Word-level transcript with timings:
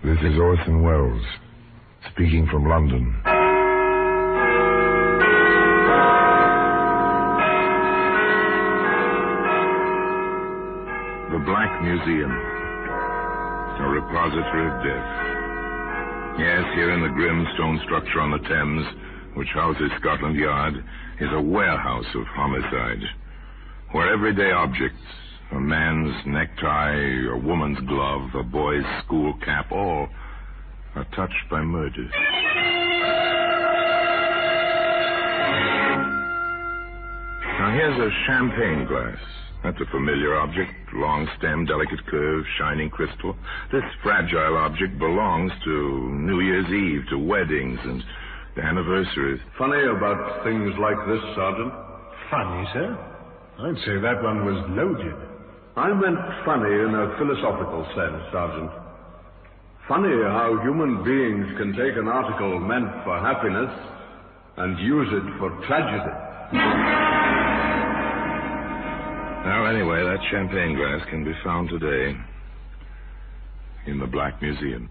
This 0.00 0.18
is 0.22 0.36
Orson 0.36 0.82
Welles, 0.82 1.22
speaking 2.10 2.48
from 2.50 2.66
London. 2.66 3.14
The 11.30 11.38
Black 11.44 11.82
Museum. 11.84 12.32
A 12.32 13.88
repository 13.90 14.66
of 14.66 14.82
death. 14.82 15.08
Yes, 16.40 16.64
here 16.74 16.90
in 16.90 17.02
the 17.02 17.12
grim 17.14 17.46
stone 17.54 17.78
structure 17.84 18.20
on 18.20 18.32
the 18.32 18.38
Thames, 18.48 18.86
which 19.36 19.48
houses 19.54 19.90
Scotland 20.00 20.36
Yard, 20.36 20.74
is 21.20 21.28
a 21.32 21.40
warehouse 21.40 22.08
of 22.16 22.26
homicide. 22.26 23.02
Where 23.92 24.12
everyday 24.12 24.50
objects, 24.50 24.98
a 25.52 25.60
man's 25.60 26.14
necktie, 26.26 27.28
a 27.30 27.36
woman's 27.36 27.78
glove, 27.86 28.34
a 28.34 28.42
boy's 28.42 28.84
school 29.04 29.34
cap, 29.44 29.70
all 29.70 30.08
are 30.94 31.06
touched 31.14 31.48
by 31.50 31.60
murder. 31.60 32.08
Now 37.58 37.72
here's 37.72 37.98
a 37.98 38.10
champagne 38.26 38.86
glass. 38.86 39.18
That's 39.62 39.80
a 39.80 39.90
familiar 39.92 40.34
object. 40.36 40.72
Long 40.94 41.28
stem, 41.38 41.66
delicate 41.66 42.04
curve, 42.06 42.44
shining 42.58 42.90
crystal. 42.90 43.36
This 43.70 43.84
fragile 44.02 44.56
object 44.56 44.98
belongs 44.98 45.52
to 45.64 46.10
New 46.12 46.40
Year's 46.40 46.66
Eve, 46.66 47.08
to 47.10 47.18
weddings 47.18 47.78
and 47.84 48.02
anniversaries. 48.60 49.40
Funny 49.56 49.84
about 49.84 50.44
things 50.44 50.72
like 50.80 50.98
this, 51.06 51.22
Sergeant. 51.36 51.72
Funny, 52.30 52.68
sir? 52.72 52.98
I'd 53.60 53.76
say 53.86 54.00
that 54.00 54.22
one 54.22 54.44
was 54.44 54.58
loaded. 54.70 55.31
I 55.74 55.88
meant 55.88 56.18
funny 56.44 56.68
in 56.68 56.94
a 56.94 57.16
philosophical 57.16 57.86
sense, 57.96 58.22
Sergeant. 58.30 58.70
Funny 59.88 60.12
how 60.28 60.60
human 60.62 61.02
beings 61.02 61.46
can 61.56 61.72
take 61.72 61.96
an 61.96 62.08
article 62.08 62.60
meant 62.60 62.92
for 63.04 63.18
happiness 63.18 63.72
and 64.58 64.78
use 64.78 65.08
it 65.10 65.38
for 65.38 65.48
tragedy. 65.66 66.12
Well, 69.44 69.66
anyway, 69.66 70.04
that 70.04 70.20
champagne 70.30 70.76
glass 70.76 71.08
can 71.08 71.24
be 71.24 71.32
found 71.42 71.70
today 71.70 72.16
in 73.86 73.98
the 73.98 74.06
Black 74.06 74.40
Museum. 74.42 74.90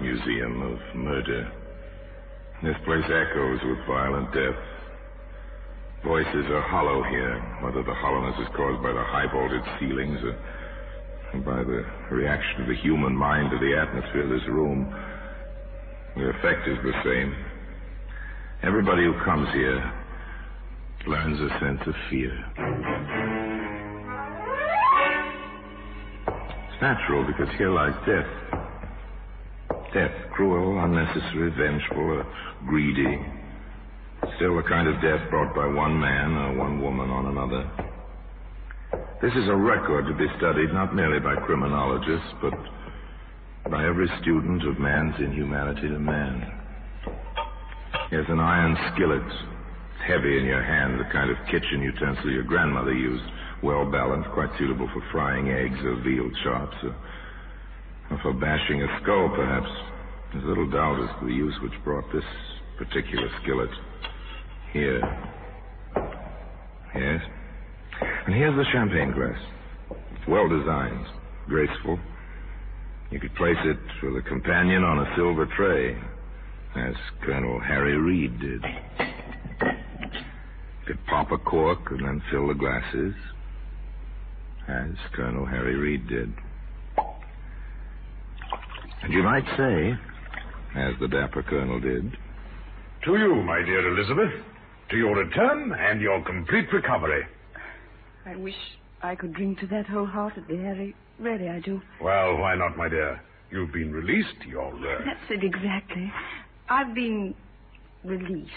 Museum 0.00 0.62
of 0.62 0.78
Murder. 0.94 1.50
This 2.62 2.76
place 2.84 3.04
echoes 3.04 3.58
with 3.64 3.78
violent 3.86 4.32
death. 4.32 4.58
Voices 6.04 6.46
are 6.50 6.62
hollow 6.62 7.02
here, 7.02 7.40
whether 7.62 7.82
the 7.82 7.94
hollowness 7.94 8.38
is 8.40 8.46
caused 8.56 8.80
by 8.82 8.92
the 8.92 9.02
high 9.02 9.26
vaulted 9.32 9.62
ceilings 9.80 10.18
or 10.22 11.40
by 11.40 11.64
the 11.64 11.84
reaction 12.14 12.62
of 12.62 12.68
the 12.68 12.76
human 12.76 13.14
mind 13.14 13.50
to 13.50 13.58
the 13.58 13.76
atmosphere 13.76 14.22
of 14.22 14.30
this 14.30 14.48
room. 14.48 14.86
The 16.16 16.30
effect 16.30 16.68
is 16.68 16.78
the 16.84 16.94
same. 17.04 17.34
Everybody 18.62 19.02
who 19.02 19.14
comes 19.24 19.48
here 19.52 19.92
learns 21.06 21.40
a 21.40 21.48
sense 21.58 21.80
of 21.86 21.94
fear. 22.08 22.32
It's 26.70 26.82
natural 26.82 27.24
because 27.26 27.48
here 27.58 27.70
lies 27.70 27.94
death. 28.06 28.67
Death, 29.94 30.12
cruel, 30.32 30.78
unnecessary, 30.84 31.50
vengeful, 31.56 32.22
greedy. 32.66 33.18
Still 34.36 34.56
the 34.56 34.62
kind 34.68 34.86
of 34.86 35.00
death 35.00 35.30
brought 35.30 35.54
by 35.54 35.66
one 35.66 35.98
man 35.98 36.32
or 36.32 36.58
one 36.58 36.82
woman 36.82 37.08
on 37.08 37.26
another. 37.26 37.64
This 39.22 39.32
is 39.32 39.48
a 39.48 39.56
record 39.56 40.06
to 40.06 40.14
be 40.14 40.26
studied 40.36 40.72
not 40.72 40.94
merely 40.94 41.20
by 41.20 41.36
criminologists, 41.46 42.34
but 42.42 42.52
by 43.70 43.86
every 43.86 44.08
student 44.20 44.66
of 44.68 44.78
man's 44.78 45.14
inhumanity 45.18 45.88
to 45.88 45.98
man. 45.98 46.52
Here's 48.10 48.28
an 48.28 48.40
iron 48.40 48.76
skillet. 48.94 49.24
It's 49.24 50.06
heavy 50.06 50.38
in 50.38 50.44
your 50.44 50.62
hand, 50.62 51.00
the 51.00 51.10
kind 51.12 51.30
of 51.30 51.36
kitchen 51.46 51.82
utensil 51.82 52.30
your 52.30 52.44
grandmother 52.44 52.92
used. 52.92 53.24
Well 53.62 53.90
balanced, 53.90 54.30
quite 54.30 54.50
suitable 54.58 54.88
for 54.92 55.02
frying 55.10 55.50
eggs 55.50 55.80
or 55.82 55.96
veal 56.04 56.30
chops, 56.44 56.76
or, 56.84 56.94
or 58.10 58.18
for 58.22 58.32
bashing 58.32 58.82
a 58.82 59.00
skull, 59.02 59.30
perhaps. 59.34 59.68
There's 60.32 60.44
little 60.44 60.70
doubt 60.70 61.00
as 61.02 61.20
to 61.20 61.26
the 61.26 61.32
use 61.32 61.54
which 61.62 61.72
brought 61.84 62.04
this 62.12 62.24
particular 62.76 63.28
skillet 63.42 63.70
here. 64.72 65.00
Yes? 66.94 67.20
And 68.26 68.34
here's 68.34 68.56
the 68.56 68.64
champagne 68.72 69.12
glass. 69.12 69.38
It's 69.90 70.28
well 70.28 70.48
designed, 70.48 71.06
graceful. 71.46 71.98
You 73.10 73.20
could 73.20 73.34
place 73.36 73.56
it 73.64 73.78
with 74.02 74.16
a 74.16 74.28
companion 74.28 74.84
on 74.84 74.98
a 74.98 75.16
silver 75.16 75.46
tray, 75.56 75.96
as 76.76 76.94
Colonel 77.24 77.58
Harry 77.60 77.96
Reed 77.96 78.38
did. 78.38 78.62
You 79.62 80.86
could 80.86 81.06
pop 81.06 81.32
a 81.32 81.38
cork 81.38 81.90
and 81.90 82.06
then 82.06 82.22
fill 82.30 82.48
the 82.48 82.54
glasses, 82.54 83.14
as 84.68 84.90
Colonel 85.14 85.46
Harry 85.46 85.76
Reed 85.76 86.06
did. 86.08 86.32
And 89.02 89.12
you 89.12 89.22
might 89.22 89.44
say, 89.56 89.94
as 90.74 90.94
the 91.00 91.08
dapper 91.08 91.42
colonel 91.42 91.80
did, 91.80 92.16
To 93.04 93.16
you, 93.16 93.36
my 93.36 93.62
dear 93.62 93.88
Elizabeth. 93.96 94.32
To 94.90 94.96
your 94.96 95.16
return 95.16 95.72
and 95.72 96.00
your 96.00 96.22
complete 96.24 96.72
recovery. 96.72 97.24
I 98.26 98.36
wish 98.36 98.56
I 99.02 99.14
could 99.14 99.34
drink 99.34 99.60
to 99.60 99.66
that 99.68 99.86
wholeheartedly, 99.86 100.56
Harry. 100.56 100.96
Really, 101.18 101.48
I 101.48 101.60
do. 101.60 101.80
Well, 102.00 102.36
why 102.38 102.54
not, 102.54 102.76
my 102.76 102.88
dear? 102.88 103.20
You've 103.50 103.72
been 103.72 103.92
released. 103.92 104.44
You're. 104.46 104.74
Uh... 104.74 105.04
That's 105.04 105.30
it 105.30 105.44
exactly. 105.44 106.12
I've 106.68 106.94
been 106.94 107.34
released. 108.04 108.50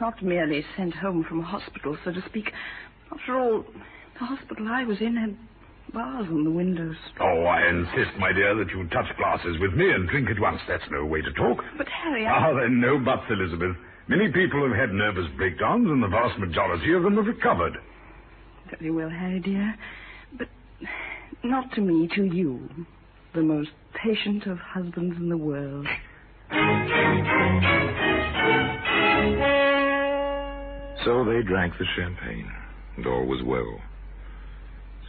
Not 0.00 0.22
merely 0.22 0.64
sent 0.76 0.94
home 0.94 1.24
from 1.28 1.40
a 1.40 1.44
hospital, 1.44 1.96
so 2.04 2.12
to 2.12 2.22
speak. 2.28 2.52
After 3.12 3.38
all, 3.38 3.64
the 4.18 4.24
hospital 4.24 4.68
I 4.68 4.84
was 4.84 5.00
in 5.00 5.16
had 5.16 5.36
bars 5.92 6.26
on 6.30 6.44
the 6.44 6.50
windows. 6.50 6.96
Oh, 7.20 7.44
I 7.44 7.68
insist, 7.68 8.16
my 8.18 8.32
dear, 8.32 8.54
that 8.56 8.70
you 8.70 8.86
touch 8.88 9.14
glasses 9.16 9.58
with 9.60 9.74
me 9.74 9.90
and 9.90 10.08
drink 10.08 10.30
at 10.30 10.40
once. 10.40 10.60
That's 10.66 10.82
no 10.90 11.04
way 11.04 11.20
to 11.22 11.32
talk. 11.32 11.62
But, 11.76 11.88
Harry, 11.88 12.26
I... 12.26 12.30
Ah, 12.30 12.60
then 12.60 12.80
no 12.80 12.98
buts, 12.98 13.24
Elizabeth. 13.30 13.76
Many 14.08 14.32
people 14.32 14.66
have 14.68 14.76
had 14.76 14.92
nervous 14.92 15.26
breakdowns, 15.36 15.88
and 15.88 16.02
the 16.02 16.08
vast 16.08 16.38
majority 16.38 16.92
of 16.92 17.02
them 17.02 17.16
have 17.16 17.26
recovered. 17.26 17.78
Very 18.70 18.90
well, 18.90 19.10
Harry, 19.10 19.40
dear. 19.40 19.74
But 20.36 20.48
not 21.44 21.72
to 21.74 21.80
me, 21.80 22.08
to 22.16 22.24
you. 22.24 22.68
The 23.34 23.42
most 23.42 23.70
patient 23.94 24.46
of 24.46 24.58
husbands 24.58 25.16
in 25.18 25.28
the 25.28 25.36
world. 25.36 25.86
So 31.04 31.24
they 31.24 31.42
drank 31.42 31.74
the 31.78 31.86
champagne, 31.96 32.50
and 32.96 33.06
all 33.06 33.24
was 33.26 33.42
well. 33.44 33.80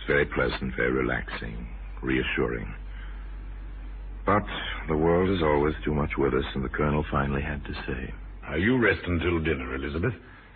It's 0.03 0.09
very 0.09 0.25
pleasant, 0.25 0.75
very 0.75 0.91
relaxing, 0.91 1.65
reassuring. 2.01 2.75
But 4.25 4.43
the 4.89 4.97
world 4.97 5.29
is 5.29 5.41
always 5.41 5.75
too 5.85 5.93
much 5.93 6.09
with 6.17 6.33
us, 6.33 6.43
and 6.55 6.61
the 6.61 6.67
colonel 6.67 7.05
finally 7.09 7.41
had 7.41 7.63
to 7.63 7.73
say, 7.87 8.13
Now, 8.41 8.55
you 8.55 8.77
rest 8.77 8.99
until 9.07 9.39
dinner, 9.39 9.75
Elizabeth. 9.75 10.13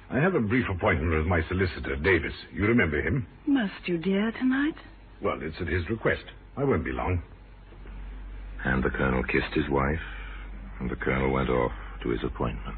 I 0.10 0.20
have 0.20 0.36
a 0.36 0.42
brief 0.42 0.66
appointment 0.70 1.16
with 1.16 1.28
my 1.28 1.40
solicitor, 1.48 1.96
Davis. 1.96 2.34
You 2.52 2.66
remember 2.66 3.02
him? 3.02 3.26
Must 3.46 3.72
you 3.86 3.98
dare 3.98 4.34
tonight? 4.34 4.76
Well, 5.22 5.40
it's 5.42 5.56
at 5.62 5.68
his 5.68 5.90
request. 5.90 6.26
I 6.58 6.66
won't 6.66 6.84
be 6.84 6.92
long. 6.92 7.22
And 8.66 8.84
the 8.84 8.90
colonel 8.90 9.24
kissed 9.24 9.54
his 9.54 9.70
wife, 9.70 10.04
and 10.82 10.90
the 10.90 10.98
colonel 10.98 11.32
went 11.32 11.50
off 11.50 11.72
to 12.04 12.10
his 12.10 12.20
appointment. 12.26 12.78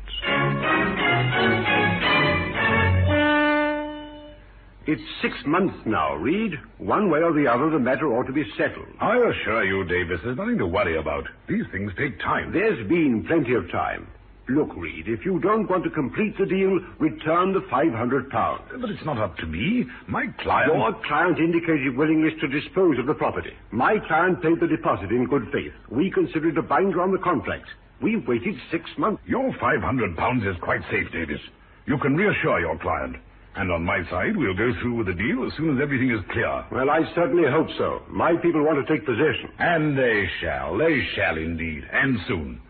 It's 4.89 5.03
six 5.21 5.35
months 5.45 5.77
now, 5.85 6.15
Reed. 6.15 6.53
One 6.79 7.11
way 7.11 7.19
or 7.19 7.31
the 7.31 7.45
other, 7.45 7.69
the 7.69 7.77
matter 7.77 8.07
ought 8.07 8.25
to 8.25 8.33
be 8.33 8.43
settled. 8.57 8.87
I 8.99 9.17
assure 9.17 9.63
you, 9.63 9.83
Davis, 9.83 10.19
there's 10.23 10.35
nothing 10.35 10.57
to 10.57 10.65
worry 10.65 10.97
about. 10.97 11.25
These 11.47 11.65
things 11.71 11.91
take 11.95 12.19
time. 12.19 12.51
There's 12.51 12.87
been 12.87 13.23
plenty 13.27 13.53
of 13.53 13.69
time. 13.69 14.07
Look, 14.47 14.75
Reed, 14.75 15.07
if 15.07 15.23
you 15.25 15.39
don't 15.41 15.69
want 15.69 15.83
to 15.83 15.91
complete 15.91 16.35
the 16.39 16.47
deal, 16.47 16.79
return 16.97 17.53
the 17.53 17.61
500 17.69 18.31
pounds. 18.31 18.63
But 18.81 18.89
it's 18.89 19.05
not 19.05 19.19
up 19.19 19.37
to 19.37 19.45
me. 19.45 19.85
My 20.07 20.25
client... 20.39 20.73
Your 20.73 20.91
client 21.05 21.37
indicated 21.37 21.95
willingness 21.95 22.33
to 22.41 22.47
dispose 22.47 22.97
of 22.97 23.05
the 23.05 23.13
property. 23.13 23.53
My 23.69 23.99
client 24.07 24.41
paid 24.41 24.59
the 24.59 24.65
deposit 24.65 25.11
in 25.11 25.27
good 25.27 25.51
faith. 25.53 25.73
We 25.91 26.09
considered 26.09 26.57
a 26.57 26.63
binder 26.63 27.03
on 27.03 27.11
the 27.11 27.19
contract. 27.19 27.67
We've 28.01 28.27
waited 28.27 28.55
six 28.71 28.89
months. 28.97 29.21
Your 29.27 29.53
500 29.61 30.17
pounds 30.17 30.43
is 30.47 30.55
quite 30.63 30.81
safe, 30.89 31.11
Davis. 31.11 31.41
You 31.85 31.99
can 31.99 32.15
reassure 32.15 32.59
your 32.59 32.79
client. 32.79 33.17
And 33.55 33.71
on 33.71 33.83
my 33.83 34.03
side, 34.09 34.37
we'll 34.37 34.53
go 34.55 34.71
through 34.81 34.95
with 34.95 35.07
the 35.07 35.13
deal 35.13 35.45
as 35.45 35.53
soon 35.57 35.75
as 35.75 35.81
everything 35.81 36.11
is 36.11 36.23
clear. 36.31 36.63
Well, 36.71 36.89
I 36.89 37.01
certainly 37.15 37.49
hope 37.49 37.67
so. 37.77 38.03
My 38.09 38.35
people 38.37 38.63
want 38.63 38.85
to 38.85 38.93
take 38.93 39.05
possession. 39.05 39.51
And 39.59 39.97
they 39.97 40.29
shall. 40.39 40.77
They 40.77 41.05
shall 41.15 41.37
indeed. 41.37 41.83
And 41.91 42.19
soon. 42.27 42.61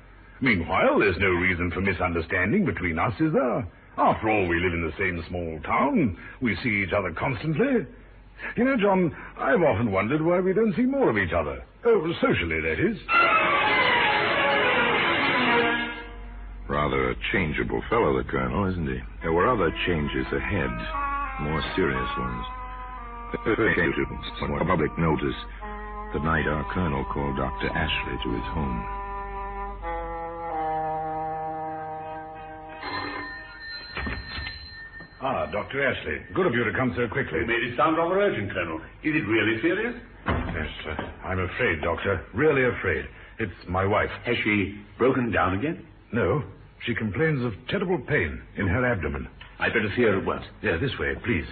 Meanwhile, 0.41 0.99
there's 0.99 1.19
no 1.19 1.29
reason 1.29 1.69
for 1.71 1.81
misunderstanding 1.81 2.65
between 2.65 2.97
us, 2.97 3.13
is 3.19 3.33
there? 3.33 3.67
After 3.97 4.29
all, 4.29 4.47
we 4.47 4.59
live 4.61 4.73
in 4.73 4.81
the 4.87 4.97
same 4.97 5.23
small 5.27 5.59
town. 5.65 6.17
We 6.41 6.55
see 6.63 6.83
each 6.83 6.93
other 6.93 7.11
constantly. 7.11 7.85
You 8.55 8.63
know, 8.63 8.77
John, 8.77 9.13
I've 9.37 9.61
often 9.61 9.91
wondered 9.91 10.21
why 10.21 10.39
we 10.39 10.53
don't 10.53 10.73
see 10.75 10.83
more 10.83 11.09
of 11.09 11.17
each 11.17 11.33
other. 11.33 11.61
Oh, 11.83 12.13
socially, 12.21 12.61
that 12.61 12.79
is. 12.79 12.97
Rather 17.09 17.19
a 17.19 17.31
changeable 17.31 17.81
fellow, 17.89 18.17
the 18.17 18.23
colonel, 18.29 18.69
isn't 18.69 18.87
he? 18.87 18.99
There 19.21 19.33
were 19.33 19.49
other 19.49 19.73
changes 19.87 20.25
ahead, 20.31 20.69
more 21.41 21.61
serious 21.75 22.09
ones. 22.17 22.45
Came 23.45 23.93
to 24.59 24.65
public 24.65 24.97
notice 24.97 25.35
the 26.13 26.19
night 26.19 26.45
our 26.47 26.65
colonel 26.73 27.05
called 27.05 27.37
Dr. 27.37 27.69
Ashley 27.69 28.17
to 28.23 28.29
his 28.33 28.45
home. 28.53 28.85
Ah, 35.21 35.45
Dr. 35.51 35.83
Ashley. 35.83 36.17
Good 36.33 36.45
of 36.45 36.53
you 36.53 36.63
to 36.63 36.73
come 36.73 36.93
so 36.95 37.07
quickly. 37.07 37.39
You 37.39 37.47
made 37.47 37.63
it 37.63 37.77
sound 37.77 37.97
rather 37.97 38.19
urgent, 38.19 38.51
Colonel. 38.53 38.77
Is 39.03 39.15
it 39.15 39.27
really 39.27 39.61
serious? 39.61 39.95
Yes, 40.27 40.67
sir. 40.83 41.11
I'm 41.25 41.39
afraid, 41.39 41.81
Doctor. 41.81 42.25
Really 42.33 42.65
afraid. 42.65 43.05
It's 43.39 43.67
my 43.67 43.85
wife. 43.85 44.09
Has 44.25 44.35
she 44.43 44.79
broken 44.97 45.31
down 45.31 45.57
again? 45.57 45.85
No. 46.13 46.43
She 46.85 46.95
complains 46.95 47.43
of 47.43 47.53
terrible 47.67 47.97
pain 47.99 48.41
in 48.55 48.67
her 48.67 48.85
abdomen. 48.85 49.27
I'd 49.59 49.73
better 49.73 49.91
see 49.95 50.03
her 50.03 50.17
at 50.19 50.25
once. 50.25 50.45
Yeah, 50.61 50.77
this 50.77 50.97
way, 50.99 51.13
please. 51.23 51.45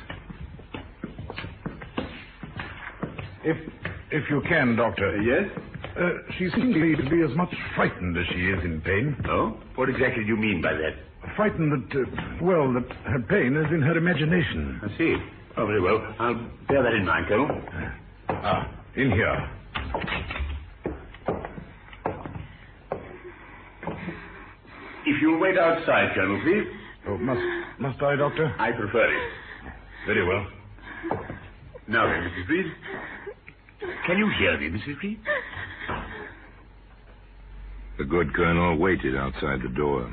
If 3.44 3.58
if 4.12 4.30
you 4.30 4.42
can, 4.48 4.76
Doctor. 4.76 5.22
yes? 5.22 5.50
Uh, 5.98 6.10
she 6.38 6.50
seems 6.52 6.74
to 6.76 7.10
be 7.10 7.22
as 7.24 7.36
much 7.36 7.54
frightened 7.76 8.18
as 8.18 8.26
she 8.28 8.48
is 8.50 8.64
in 8.64 8.82
pain. 8.82 9.16
Oh? 9.28 9.58
What 9.76 9.90
exactly 9.90 10.24
do 10.24 10.30
you 10.30 10.38
mean 10.38 10.62
by 10.62 10.74
that? 10.74 10.96
Frightened 11.36 11.72
that, 11.92 12.00
uh, 12.02 12.06
well, 12.42 12.72
that 12.74 12.90
her 13.06 13.20
pain 13.20 13.56
is 13.58 13.66
in 13.74 13.82
her 13.82 13.98
imagination. 13.98 14.80
I 14.84 14.98
see. 14.98 15.18
Oh, 15.58 15.66
very 15.66 15.82
well. 15.82 16.16
I'll 16.20 16.36
bear 16.68 16.84
that 16.84 16.94
in 16.94 17.06
mind, 17.06 17.28
Colonel. 17.28 17.62
Ah, 18.30 18.70
in 18.96 19.12
here. 19.12 19.50
You'll 25.28 25.42
wait 25.42 25.58
outside, 25.58 26.16
Colonel, 26.16 26.40
please. 26.42 26.64
Oh, 27.06 27.18
must 27.18 27.42
must 27.80 28.02
I, 28.02 28.16
Doctor? 28.16 28.46
I 28.58 28.72
prefer 28.72 29.14
it. 29.14 29.32
Very 30.06 30.26
well. 30.26 30.48
Now 31.86 32.08
then, 32.08 32.32
Mrs. 32.32 32.48
Reed. 32.48 32.66
Can 34.06 34.18
you 34.20 34.30
hear 34.40 34.58
me, 34.58 34.70
Mrs. 34.70 35.02
Reed? 35.04 35.20
The 37.98 38.06
good 38.06 38.34
colonel 38.34 38.78
waited 38.78 39.18
outside 39.18 39.60
the 39.62 39.76
door. 39.76 40.10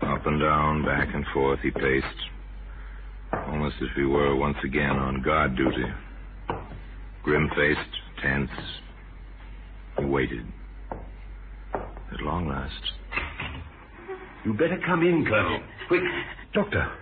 Up 0.00 0.24
and 0.26 0.40
down, 0.40 0.84
back 0.84 1.12
and 1.12 1.26
forth, 1.34 1.58
he 1.58 1.72
paced, 1.72 2.06
almost 3.32 3.74
as 3.82 3.88
if 3.90 3.96
he 3.96 4.04
were 4.04 4.36
once 4.36 4.58
again 4.62 4.96
on 4.96 5.22
guard 5.22 5.56
duty. 5.56 5.86
Grim 7.24 7.50
faced, 7.56 7.80
tense, 8.22 8.50
he 9.98 10.04
waited. 10.04 10.46
At 12.12 12.20
long 12.20 12.46
last. 12.46 12.92
You 14.44 14.52
better 14.52 14.78
come 14.84 15.02
in, 15.02 15.24
Colonel. 15.24 15.60
Quick. 15.88 16.02
Doctor, 16.52 16.92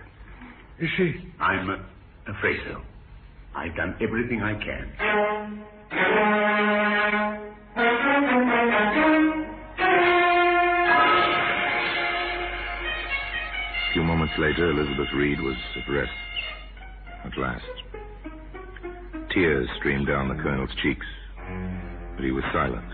is 0.79 0.89
she? 0.95 1.13
I'm 1.39 1.69
uh, 1.69 1.75
afraid 2.31 2.59
so. 2.69 2.81
I've 3.53 3.75
done 3.75 3.95
everything 4.01 4.41
I 4.41 4.53
can. 4.53 4.91
A 13.75 13.93
few 13.93 14.03
moments 14.03 14.33
later, 14.39 14.71
Elizabeth 14.71 15.13
Reed 15.13 15.39
was 15.41 15.57
at 15.75 15.93
rest. 15.93 16.11
At 17.25 17.37
last. 17.37 17.63
Tears 19.33 19.67
streamed 19.79 20.07
down 20.07 20.29
the 20.29 20.41
colonel's 20.41 20.69
cheeks, 20.81 21.05
but 22.15 22.23
he 22.23 22.31
was 22.31 22.43
silent. 22.53 22.87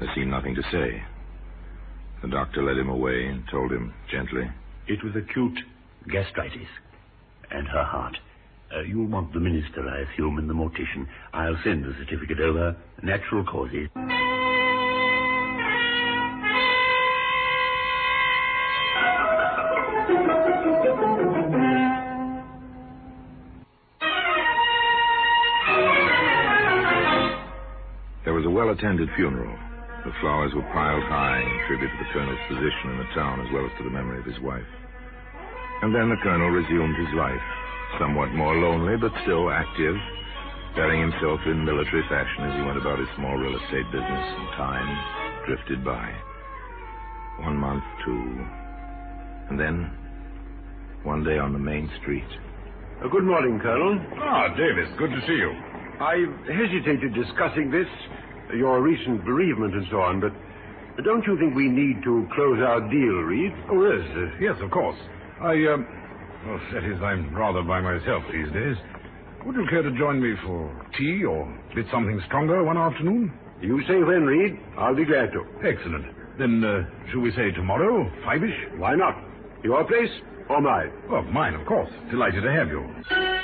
There 0.00 0.10
seemed 0.14 0.30
nothing 0.30 0.54
to 0.54 0.62
say. 0.72 1.02
The 2.22 2.28
doctor 2.28 2.62
led 2.62 2.78
him 2.78 2.88
away 2.88 3.26
and 3.26 3.42
told 3.50 3.72
him 3.72 3.92
gently, 4.08 4.48
It 4.86 5.02
was 5.02 5.16
acute 5.16 5.58
gastritis. 6.08 6.68
And 7.50 7.66
her 7.66 7.82
heart. 7.82 8.16
Uh, 8.74 8.82
you'll 8.82 9.08
want 9.08 9.32
the 9.34 9.40
minister, 9.40 9.86
I 9.86 10.10
assume, 10.10 10.38
and 10.38 10.48
the 10.48 10.54
mortician. 10.54 11.06
I'll 11.34 11.58
send 11.64 11.84
the 11.84 11.94
certificate 11.98 12.40
over. 12.40 12.76
Natural 13.02 13.44
causes. 13.44 13.88
There 28.24 28.32
was 28.32 28.46
a 28.46 28.50
well 28.50 28.70
attended 28.70 29.10
funeral. 29.16 29.58
The 30.04 30.12
flowers 30.20 30.50
were 30.54 30.66
piled 30.74 31.06
high 31.06 31.38
in 31.38 31.56
tribute 31.68 31.90
to 31.90 31.98
the 32.02 32.10
colonel's 32.12 32.42
position 32.50 32.90
in 32.90 32.98
the 32.98 33.14
town 33.14 33.38
as 33.38 33.52
well 33.54 33.66
as 33.66 33.70
to 33.78 33.84
the 33.84 33.94
memory 33.94 34.18
of 34.18 34.26
his 34.26 34.38
wife. 34.40 34.66
And 35.82 35.94
then 35.94 36.10
the 36.10 36.18
colonel 36.22 36.50
resumed 36.50 36.96
his 36.98 37.14
life, 37.14 37.46
somewhat 37.98 38.34
more 38.34 38.54
lonely 38.54 38.96
but 38.98 39.14
still 39.22 39.50
active, 39.50 39.94
bearing 40.74 41.00
himself 41.06 41.38
in 41.46 41.64
military 41.64 42.02
fashion 42.10 42.50
as 42.50 42.54
he 42.58 42.66
went 42.66 42.78
about 42.78 42.98
his 42.98 43.08
small 43.14 43.36
real 43.36 43.54
estate 43.54 43.86
business, 43.94 44.26
and 44.34 44.48
time 44.58 44.90
drifted 45.46 45.84
by. 45.84 46.10
One 47.46 47.56
month, 47.56 47.84
two, 48.04 48.46
and 49.50 49.58
then 49.58 49.86
one 51.02 51.22
day 51.22 51.38
on 51.38 51.52
the 51.52 51.58
main 51.58 51.90
street. 52.00 52.26
Uh, 53.02 53.08
good 53.08 53.24
morning, 53.24 53.58
Colonel. 53.60 53.98
Ah, 54.18 54.48
Davis, 54.54 54.88
good 54.98 55.10
to 55.10 55.20
see 55.26 55.38
you. 55.38 55.50
I've 55.98 56.34
hesitated 56.46 57.14
discussing 57.14 57.70
this, 57.70 57.88
your 58.56 58.82
recent 58.82 59.24
bereavement 59.24 59.74
and 59.74 59.86
so 59.90 60.00
on, 60.00 60.20
but 60.20 60.32
don't 61.04 61.24
you 61.26 61.38
think 61.38 61.54
we 61.54 61.68
need 61.68 62.02
to 62.04 62.28
close 62.34 62.58
our 62.60 62.80
deal, 62.80 63.24
Reed? 63.24 63.52
Oh, 63.70 63.80
yes, 63.90 64.06
uh, 64.16 64.36
yes, 64.40 64.56
of 64.62 64.70
course. 64.70 64.98
I, 65.40 65.52
um, 65.72 65.86
well, 66.46 66.60
that 66.74 66.84
is, 66.84 67.00
I'm 67.02 67.34
rather 67.34 67.62
by 67.62 67.80
myself 67.80 68.22
these 68.32 68.52
days. 68.52 68.76
Would 69.46 69.56
you 69.56 69.66
care 69.70 69.82
to 69.82 69.90
join 69.98 70.20
me 70.22 70.34
for 70.44 70.70
tea 70.98 71.24
or 71.24 71.42
a 71.42 71.74
bit 71.74 71.86
something 71.90 72.20
stronger 72.26 72.62
one 72.62 72.76
afternoon? 72.76 73.32
You 73.60 73.80
say 73.88 74.02
when, 74.02 74.24
Reed. 74.24 74.58
I'll 74.78 74.94
be 74.94 75.04
glad 75.04 75.32
to. 75.32 75.44
Excellent. 75.66 76.06
Then, 76.38 76.62
uh, 76.62 76.84
shall 77.10 77.20
we 77.20 77.30
say 77.32 77.50
tomorrow, 77.52 78.10
five-ish? 78.24 78.78
Why 78.78 78.94
not? 78.94 79.16
Your 79.64 79.84
place 79.84 80.10
or 80.48 80.60
mine? 80.60 80.92
Well, 81.10 81.22
mine, 81.22 81.54
of 81.54 81.66
course. 81.66 81.90
Delighted 82.10 82.42
to 82.42 82.52
have 82.52 82.68
you. 82.68 83.41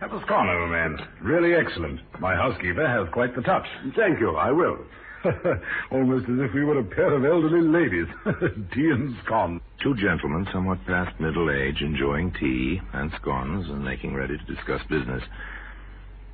Have 0.00 0.14
a 0.14 0.22
scone 0.22 0.48
old 0.48 0.70
man. 0.70 0.98
Really 1.20 1.52
excellent. 1.52 2.00
My 2.20 2.34
housekeeper 2.34 2.88
has 2.88 3.12
quite 3.12 3.36
the 3.36 3.42
touch. 3.42 3.66
Thank 3.94 4.18
you. 4.18 4.34
I 4.34 4.50
will. 4.50 4.78
Almost 5.92 6.24
as 6.24 6.38
if 6.40 6.54
we 6.54 6.64
were 6.64 6.78
a 6.78 6.84
pair 6.84 7.12
of 7.12 7.26
elderly 7.26 7.60
ladies. 7.60 8.06
tea 8.72 8.88
and 8.88 9.14
scone. 9.26 9.60
Two 9.82 9.94
gentlemen, 9.94 10.48
somewhat 10.50 10.78
past 10.86 11.20
middle 11.20 11.50
age, 11.50 11.82
enjoying 11.82 12.32
tea 12.40 12.80
and 12.94 13.12
scones 13.20 13.68
and 13.68 13.84
making 13.84 14.14
ready 14.14 14.38
to 14.38 14.54
discuss 14.54 14.80
business. 14.88 15.22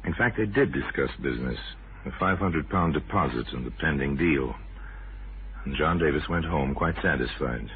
In 0.05 0.15
fact, 0.15 0.37
they 0.37 0.47
did 0.47 0.73
discuss 0.73 1.11
business 1.21 1.59
a 2.05 2.11
500 2.21 2.71
pound 2.71 2.95
deposit 2.95 3.47
and 3.53 3.67
the 3.67 3.73
pending 3.73 4.17
deal. 4.17 4.55
And 5.65 5.75
John 5.77 5.99
Davis 5.99 6.23
went 6.31 6.45
home 6.45 6.73
quite 6.73 6.95
satisfied. 7.03 7.69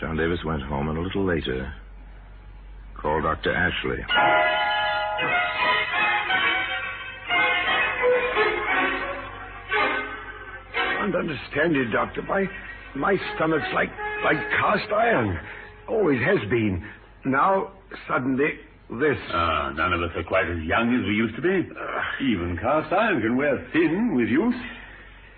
John 0.00 0.16
Davis 0.16 0.40
went 0.44 0.62
home 0.62 0.88
and 0.88 0.98
a 0.98 1.02
little 1.02 1.24
later 1.24 1.72
called 3.00 3.22
Dr. 3.24 3.52
Ashley. 3.54 3.98
I 10.74 10.96
can't 10.98 11.16
understand 11.16 11.76
it, 11.76 11.90
Doctor. 11.92 12.22
My 12.22 12.44
my 12.96 13.16
stomach's 13.34 13.64
like 13.74 13.90
like 14.24 14.36
cast 14.58 14.90
iron. 14.92 15.38
Always 15.88 16.20
has 16.20 16.38
been. 16.50 16.84
Now, 17.24 17.72
suddenly, 18.08 18.50
this. 18.90 19.16
Ah, 19.32 19.72
none 19.74 19.92
of 19.92 20.02
us 20.02 20.10
are 20.16 20.24
quite 20.24 20.48
as 20.48 20.62
young 20.64 20.94
as 20.94 21.06
we 21.06 21.14
used 21.14 21.36
to 21.36 21.42
be. 21.42 21.68
Even 22.24 22.56
cast 22.60 22.92
iron 22.92 23.20
can 23.20 23.36
wear 23.36 23.66
thin 23.72 24.14
with 24.16 24.28
use. 24.28 24.54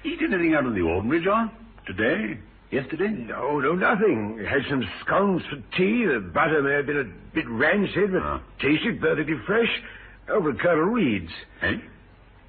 Eat 0.04 0.18
anything 0.22 0.54
out 0.54 0.66
of 0.66 0.74
the 0.74 0.80
ordinary, 0.80 1.24
John? 1.24 1.50
Today? 1.86 2.38
Yesterday? 2.72 3.08
No, 3.08 3.60
no, 3.60 3.74
nothing. 3.74 4.42
Had 4.48 4.62
some 4.70 4.82
scones 5.04 5.42
for 5.50 5.56
tea. 5.76 6.06
The 6.06 6.20
butter 6.20 6.62
may 6.62 6.72
have 6.72 6.86
been 6.86 6.96
a 7.00 7.34
bit 7.34 7.44
rancid, 7.48 8.12
but 8.12 8.22
Ah. 8.22 8.40
tasted 8.58 8.98
perfectly 9.00 9.36
fresh. 9.46 9.82
Over 10.30 10.50
at 10.50 10.58
Colonel 10.58 10.84
Reed's. 10.84 11.30
Eh? 11.60 11.76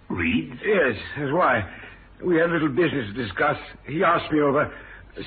Reeds? 0.08 0.62
Yes, 0.63 0.96
that's 1.18 1.32
why. 1.34 1.65
We 2.24 2.38
had 2.38 2.50
a 2.50 2.53
little 2.53 2.70
business 2.70 3.08
to 3.08 3.13
discuss. 3.13 3.58
He 3.86 4.01
asked 4.03 4.32
me 4.32 4.39
over. 4.39 4.72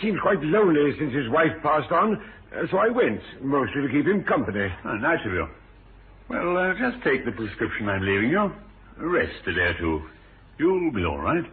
Seemed 0.01 0.21
quite 0.23 0.43
lonely 0.43 0.97
since 0.99 1.13
his 1.13 1.29
wife 1.29 1.53
passed 1.63 1.93
on, 1.93 2.17
uh, 2.57 2.67
so 2.71 2.79
I 2.79 2.89
went, 2.89 3.21
mostly 3.43 3.83
to 3.83 3.89
keep 3.89 4.07
him 4.07 4.25
company. 4.25 4.73
Oh, 4.85 4.97
nice 4.97 5.25
of 5.27 5.33
you. 5.33 5.47
Well, 6.29 6.57
uh, 6.57 6.75
just 6.75 7.03
take 7.03 7.25
the 7.25 7.33
prescription 7.33 7.89
I'm 7.89 8.03
leaving 8.03 8.31
you. 8.31 8.51
Rest 8.97 9.47
a 9.47 9.53
day 9.53 9.61
or 9.61 9.75
two. 9.75 10.03
You'll 10.59 10.91
be 10.91 11.05
all 11.05 11.19
right. 11.19 11.45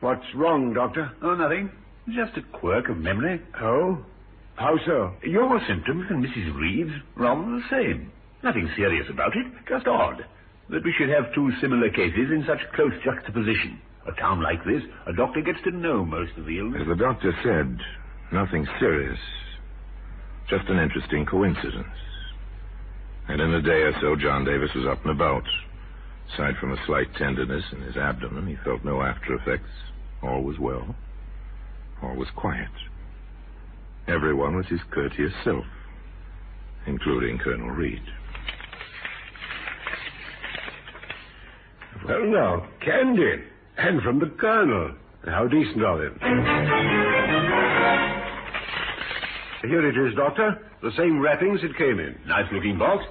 What's 0.00 0.34
wrong, 0.34 0.72
Doctor? 0.72 1.10
Oh, 1.22 1.34
nothing. 1.34 1.70
Just 2.08 2.36
a 2.36 2.42
quirk 2.58 2.88
of 2.88 2.98
memory. 2.98 3.40
Oh? 3.60 3.98
How 4.56 4.78
so? 4.86 5.12
Your 5.22 5.60
symptoms 5.66 6.04
and 6.10 6.24
Mrs. 6.24 6.54
Reed's 6.58 6.92
rather 7.16 7.42
the 7.42 7.62
same. 7.70 8.12
Nothing 8.42 8.68
serious 8.76 9.06
about 9.10 9.36
it, 9.36 9.46
just 9.68 9.86
odd 9.86 10.24
that 10.70 10.84
we 10.84 10.94
should 10.96 11.08
have 11.08 11.32
two 11.34 11.50
similar 11.60 11.90
cases 11.90 12.30
in 12.30 12.44
such 12.46 12.60
close 12.74 12.92
juxtaposition. 13.04 13.80
A 14.06 14.12
town 14.12 14.42
like 14.42 14.64
this, 14.64 14.82
a 15.06 15.12
doctor 15.12 15.40
gets 15.40 15.58
to 15.64 15.70
know 15.70 16.04
most 16.04 16.32
of 16.36 16.46
the 16.46 16.58
illness. 16.58 16.82
As 16.82 16.88
the 16.88 16.96
doctor 16.96 17.32
said, 17.42 17.78
nothing 18.32 18.66
serious. 18.78 19.18
Just 20.48 20.68
an 20.68 20.78
interesting 20.78 21.24
coincidence. 21.24 21.86
And 23.28 23.40
in 23.40 23.54
a 23.54 23.62
day 23.62 23.82
or 23.82 23.92
so, 24.00 24.16
John 24.16 24.44
Davis 24.44 24.70
was 24.74 24.86
up 24.86 25.02
and 25.04 25.10
about. 25.12 25.44
Aside 26.32 26.54
from 26.60 26.72
a 26.72 26.86
slight 26.86 27.14
tenderness 27.16 27.64
in 27.72 27.80
his 27.80 27.96
abdomen, 27.96 28.46
he 28.46 28.56
felt 28.64 28.84
no 28.84 29.02
after 29.02 29.34
effects. 29.34 29.70
All 30.22 30.42
was 30.42 30.58
well. 30.58 30.94
All 32.02 32.16
was 32.16 32.28
quiet. 32.36 32.68
Everyone 34.06 34.56
was 34.56 34.66
his 34.66 34.80
courteous 34.90 35.32
self, 35.44 35.64
including 36.86 37.38
Colonel 37.38 37.70
Reed. 37.70 38.02
Well, 42.06 42.26
now, 42.26 42.66
candy. 42.84 43.44
And 43.78 44.02
from 44.02 44.18
the 44.20 44.26
Colonel. 44.38 44.94
How 45.24 45.48
decent 45.48 45.82
of 45.82 46.00
him. 46.00 46.18
Here 49.62 49.88
it 49.88 49.96
is, 49.96 50.14
Doctor. 50.14 50.58
The 50.82 50.92
same 50.98 51.18
wrappings 51.20 51.60
it 51.62 51.76
came 51.78 51.98
in. 51.98 52.14
Nice 52.26 52.44
looking 52.52 52.78
box. 52.78 53.04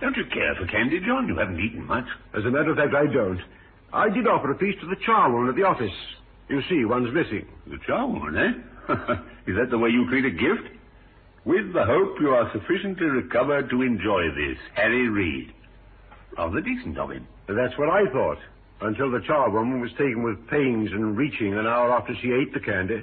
Don't 0.00 0.16
you 0.16 0.24
care 0.26 0.54
for 0.60 0.66
candy, 0.66 1.00
John? 1.00 1.26
You 1.26 1.36
haven't 1.38 1.58
eaten 1.58 1.86
much. 1.86 2.04
As 2.36 2.44
a 2.44 2.50
matter 2.50 2.70
of 2.70 2.76
fact, 2.76 2.94
I 2.94 3.06
don't. 3.12 3.40
I 3.92 4.10
did 4.10 4.26
offer 4.28 4.50
a 4.50 4.54
piece 4.54 4.78
to 4.80 4.86
the 4.86 4.96
charwoman 4.96 5.48
at 5.48 5.56
the 5.56 5.62
office. 5.64 5.90
You 6.48 6.62
see, 6.68 6.84
one's 6.84 7.12
missing. 7.12 7.46
The 7.66 7.76
charwoman, 7.88 8.36
eh? 8.38 8.92
Is 9.46 9.56
that 9.56 9.70
the 9.70 9.78
way 9.78 9.90
you 9.90 10.08
treat 10.08 10.24
a 10.24 10.30
gift? 10.30 10.74
With 11.44 11.72
the 11.72 11.84
hope 11.84 12.16
you 12.20 12.30
are 12.30 12.50
sufficiently 12.52 13.06
recovered 13.06 13.70
to 13.70 13.82
enjoy 13.82 14.30
this, 14.30 14.58
Harry 14.74 15.08
Reed. 15.08 15.52
Rather 16.36 16.60
decent 16.60 16.98
of 16.98 17.10
him. 17.10 17.26
That's 17.46 17.76
what 17.78 17.88
I 17.90 18.10
thought. 18.12 18.38
Until 18.80 19.10
the 19.10 19.18
charwoman 19.18 19.80
was 19.80 19.90
taken 19.92 20.22
with 20.22 20.46
pains 20.48 20.90
and 20.92 21.16
reaching 21.16 21.54
an 21.54 21.66
hour 21.66 21.92
after 21.92 22.14
she 22.20 22.32
ate 22.32 22.52
the 22.54 22.60
candy. 22.60 23.02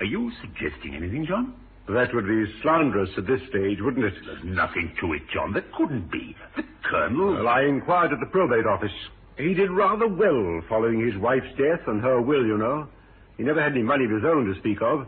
Are 0.00 0.06
you 0.06 0.30
suggesting 0.40 0.94
anything, 0.94 1.26
John? 1.26 1.54
That 1.88 2.14
would 2.14 2.26
be 2.28 2.44
slanderous 2.62 3.10
at 3.16 3.26
this 3.26 3.40
stage, 3.48 3.80
wouldn't 3.80 4.04
it? 4.04 4.14
There's 4.24 4.44
nothing 4.44 4.92
to 5.00 5.14
it, 5.14 5.22
John. 5.32 5.52
There 5.52 5.64
couldn't 5.76 6.10
be. 6.12 6.36
The 6.56 6.64
Colonel. 6.84 7.34
Well, 7.34 7.48
I 7.48 7.62
inquired 7.62 8.12
at 8.12 8.20
the 8.20 8.26
probate 8.26 8.66
office. 8.66 8.92
He 9.38 9.54
did 9.54 9.70
rather 9.70 10.08
well 10.08 10.60
following 10.68 11.00
his 11.00 11.16
wife's 11.16 11.56
death 11.56 11.86
and 11.86 12.02
her 12.02 12.20
will, 12.20 12.44
you 12.44 12.58
know. 12.58 12.88
He 13.36 13.44
never 13.44 13.62
had 13.62 13.72
any 13.72 13.82
money 13.82 14.04
of 14.04 14.10
his 14.10 14.24
own 14.24 14.46
to 14.46 14.58
speak 14.58 14.82
of. 14.82 15.06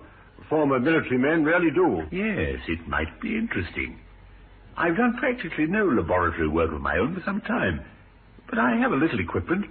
Former 0.48 0.78
military 0.78 1.18
men 1.18 1.44
rarely 1.44 1.70
do. 1.70 2.06
Yes, 2.12 2.60
it 2.68 2.86
might 2.86 3.20
be 3.20 3.36
interesting. 3.36 3.98
I've 4.76 4.96
done 4.96 5.16
practically 5.16 5.66
no 5.66 5.84
laboratory 5.84 6.48
work 6.48 6.72
of 6.72 6.80
my 6.80 6.96
own 6.96 7.14
for 7.14 7.22
some 7.24 7.40
time, 7.40 7.84
but 8.48 8.58
I 8.58 8.76
have 8.76 8.92
a 8.92 8.96
little 8.96 9.18
equipment. 9.20 9.66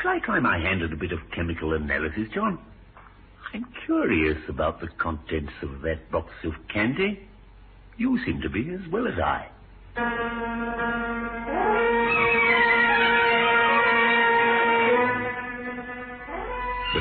Shall 0.00 0.12
I 0.12 0.18
try 0.20 0.38
my 0.38 0.58
hand 0.58 0.82
at 0.82 0.92
a 0.92 0.96
bit 0.96 1.12
of 1.12 1.18
chemical 1.32 1.74
analysis, 1.74 2.28
John? 2.32 2.58
I'm 3.52 3.66
curious 3.84 4.38
about 4.48 4.80
the 4.80 4.88
contents 4.98 5.52
of 5.62 5.82
that 5.82 6.10
box 6.10 6.32
of 6.44 6.54
candy. 6.72 7.28
You 7.96 8.24
seem 8.24 8.40
to 8.40 8.48
be 8.48 8.70
as 8.70 8.88
well 8.90 9.06
as 9.06 9.18
I. 9.18 9.48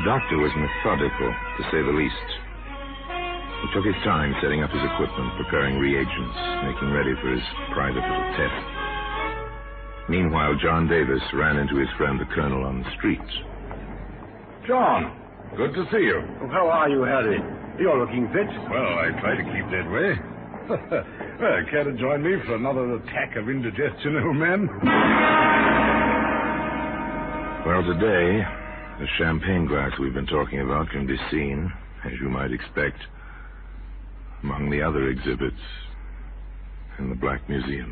The 0.03 0.11
doctor 0.19 0.35
was 0.35 0.51
methodical, 0.59 1.31
to 1.31 1.63
say 1.71 1.79
the 1.79 1.95
least. 1.95 2.27
He 3.63 3.67
took 3.71 3.87
his 3.87 3.95
time 4.03 4.35
setting 4.43 4.59
up 4.59 4.67
his 4.67 4.83
equipment, 4.83 5.31
preparing 5.39 5.79
reagents, 5.79 6.35
making 6.67 6.91
ready 6.91 7.15
for 7.23 7.31
his 7.31 7.39
private 7.71 8.03
little 8.03 8.29
test. 8.35 8.63
Meanwhile, 10.11 10.59
John 10.59 10.91
Davis 10.91 11.23
ran 11.31 11.55
into 11.55 11.79
his 11.79 11.87
friend 11.95 12.19
the 12.19 12.27
colonel 12.35 12.67
on 12.67 12.83
the 12.83 12.91
street. 12.99 13.23
John, 14.67 15.15
good 15.55 15.71
to 15.71 15.87
see 15.87 16.03
you. 16.03 16.19
Oh, 16.19 16.51
how 16.51 16.67
are 16.67 16.89
you, 16.91 17.07
Harry? 17.07 17.39
You're 17.79 17.95
looking 17.95 18.27
fit. 18.35 18.51
Well, 18.67 18.83
I 18.99 19.07
try 19.23 19.39
to 19.39 19.45
keep 19.55 19.67
that 19.71 19.87
way. 19.87 20.19
well, 21.39 21.63
care 21.71 21.87
to 21.87 21.95
join 21.95 22.19
me 22.19 22.43
for 22.43 22.59
another 22.59 22.99
attack 22.99 23.39
of 23.39 23.47
indigestion, 23.47 24.19
old 24.19 24.35
man? 24.35 24.67
Well, 27.63 27.87
today, 27.87 28.43
the 28.99 29.07
champagne 29.17 29.65
glass 29.65 29.91
we've 29.99 30.13
been 30.13 30.27
talking 30.27 30.61
about 30.61 30.89
can 30.89 31.07
be 31.07 31.17
seen, 31.31 31.71
as 32.05 32.11
you 32.21 32.29
might 32.29 32.51
expect, 32.51 32.99
among 34.43 34.69
the 34.69 34.81
other 34.81 35.09
exhibits 35.09 35.55
in 36.99 37.09
the 37.09 37.15
Black 37.15 37.47
Museum. 37.49 37.91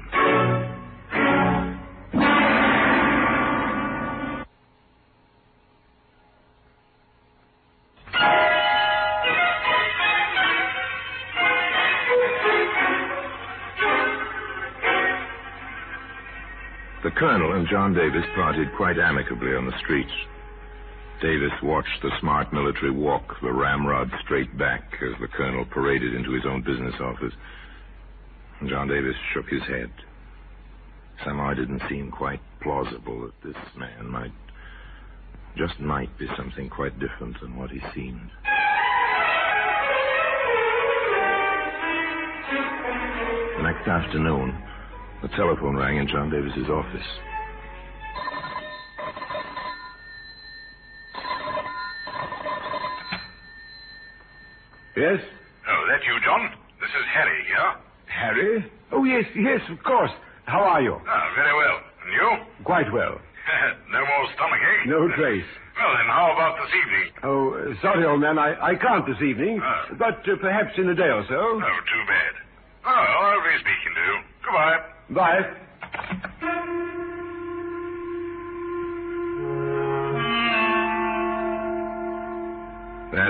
The 17.04 17.10
colonel 17.18 17.54
and 17.54 17.68
John 17.68 17.96
Davis 17.96 18.24
parted 18.36 18.68
quite 18.78 19.00
amicably 19.00 19.56
on 19.56 19.66
the 19.66 19.78
street. 19.80 20.08
Davis 21.22 21.52
watched 21.62 22.02
the 22.02 22.10
smart 22.20 22.52
military 22.52 22.90
walk 22.90 23.36
the 23.44 23.54
ramrod 23.54 24.10
straight 24.26 24.58
back 24.58 24.82
as 25.04 25.14
the 25.22 25.28
colonel 25.28 25.66
paraded 25.66 26.16
into 26.16 26.32
his 26.32 26.44
own 26.48 26.64
business 26.64 26.96
office. 27.00 27.34
John 28.68 28.88
Davis 28.88 29.16
shook 29.32 29.48
his 29.48 29.62
head. 29.64 29.92
Somehow 31.24 31.52
it 31.52 31.56
didn't 31.56 31.84
seem 31.88 32.10
quite 32.10 32.42
plausible 32.64 33.22
that 33.22 33.48
this 33.48 33.64
man 33.78 34.08
might, 34.08 34.32
just 35.56 35.80
might 35.80 36.10
be 36.18 36.28
something 36.36 36.70
quite 36.70 36.98
different 37.00 37.40
than 37.40 37.56
what 37.56 37.70
he 37.70 37.80
seemed. 37.94 38.32
The 43.58 43.64
next 43.64 43.88
afternoon, 43.88 44.60
the 45.22 45.28
telephone 45.38 45.76
rang 45.76 45.98
in 45.98 46.08
John 46.08 46.32
Davis's 46.32 46.68
office. 46.68 47.08
Yes? 55.02 55.18
Oh, 55.66 55.82
that 55.90 56.06
you, 56.06 56.14
John? 56.22 56.46
This 56.78 56.94
is 56.94 57.06
Harry 57.10 57.42
here. 57.50 57.70
Harry? 58.06 58.72
Oh, 58.92 59.04
yes, 59.04 59.26
yes, 59.34 59.60
of 59.74 59.82
course. 59.82 60.12
How 60.46 60.62
are 60.62 60.80
you? 60.80 60.94
Ah, 61.10 61.34
very 61.34 61.56
well. 61.58 61.78
And 62.06 62.14
you? 62.14 62.30
Quite 62.64 62.94
well. 62.94 63.18
no 63.90 63.98
more 63.98 64.26
stomach 64.38 64.62
ache? 64.62 64.86
No 64.86 65.10
trace. 65.18 65.50
Well, 65.74 65.90
then 65.98 66.06
how 66.06 66.30
about 66.38 66.54
this 66.62 66.70
evening? 66.78 67.08
Oh, 67.24 67.50
uh, 67.50 67.82
sorry, 67.82 68.06
old 68.06 68.22
man, 68.22 68.38
I, 68.38 68.54
I 68.62 68.76
can't 68.76 69.04
this 69.08 69.18
evening. 69.26 69.60
Ah. 69.64 69.90
But 69.98 70.22
uh, 70.30 70.38
perhaps 70.40 70.78
in 70.78 70.88
a 70.90 70.94
day 70.94 71.10
or 71.10 71.26
so. 71.28 71.34
Oh, 71.34 71.58
too 71.90 72.04
bad. 72.06 72.34
Oh, 72.86 72.92
I'll 72.94 73.42
be 73.42 73.58
speaking 73.58 73.94
to 73.98 74.02
you. 74.06 74.18
Goodbye. 74.46 74.78
Bye. 75.10 75.61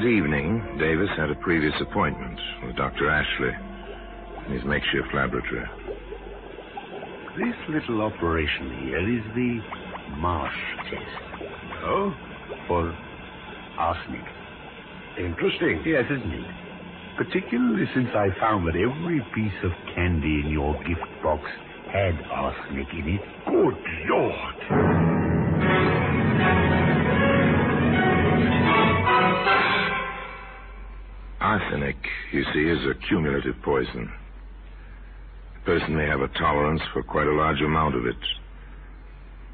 That 0.01 0.07
evening, 0.07 0.79
Davis 0.79 1.09
had 1.15 1.29
a 1.29 1.35
previous 1.35 1.75
appointment 1.79 2.39
with 2.65 2.75
Dr. 2.75 3.07
Ashley 3.07 3.53
in 4.47 4.53
his 4.53 4.65
makeshift 4.65 5.13
laboratory. 5.13 5.63
This 7.37 7.53
little 7.69 8.01
operation 8.01 8.81
here 8.81 8.97
is 8.97 9.23
the 9.35 9.59
Marsh 10.17 10.57
test. 10.89 11.05
Oh? 11.85 12.11
For 12.67 12.97
arsenic. 13.77 14.25
Interesting. 15.19 15.83
Yes, 15.85 16.05
isn't 16.09 16.33
it? 16.33 16.47
particularly 17.17 17.85
since 17.93 18.09
I 18.15 18.29
found 18.39 18.65
that 18.67 18.75
every 18.75 19.21
piece 19.35 19.63
of 19.63 19.71
candy 19.93 20.41
in 20.43 20.49
your 20.49 20.73
gift 20.83 21.05
box 21.21 21.43
had 21.93 22.19
arsenic 22.31 22.87
in 22.93 23.19
it. 23.19 23.21
Good 23.45 23.77
Lord! 24.09 24.55
Arsenic, 31.51 31.97
you 32.31 32.45
see, 32.53 32.61
is 32.61 32.79
a 32.89 33.07
cumulative 33.09 33.55
poison. 33.61 34.09
A 35.61 35.65
person 35.65 35.97
may 35.97 36.05
have 36.05 36.21
a 36.21 36.29
tolerance 36.39 36.81
for 36.93 37.03
quite 37.03 37.27
a 37.27 37.33
large 37.33 37.59
amount 37.59 37.93
of 37.93 38.05
it. 38.05 38.15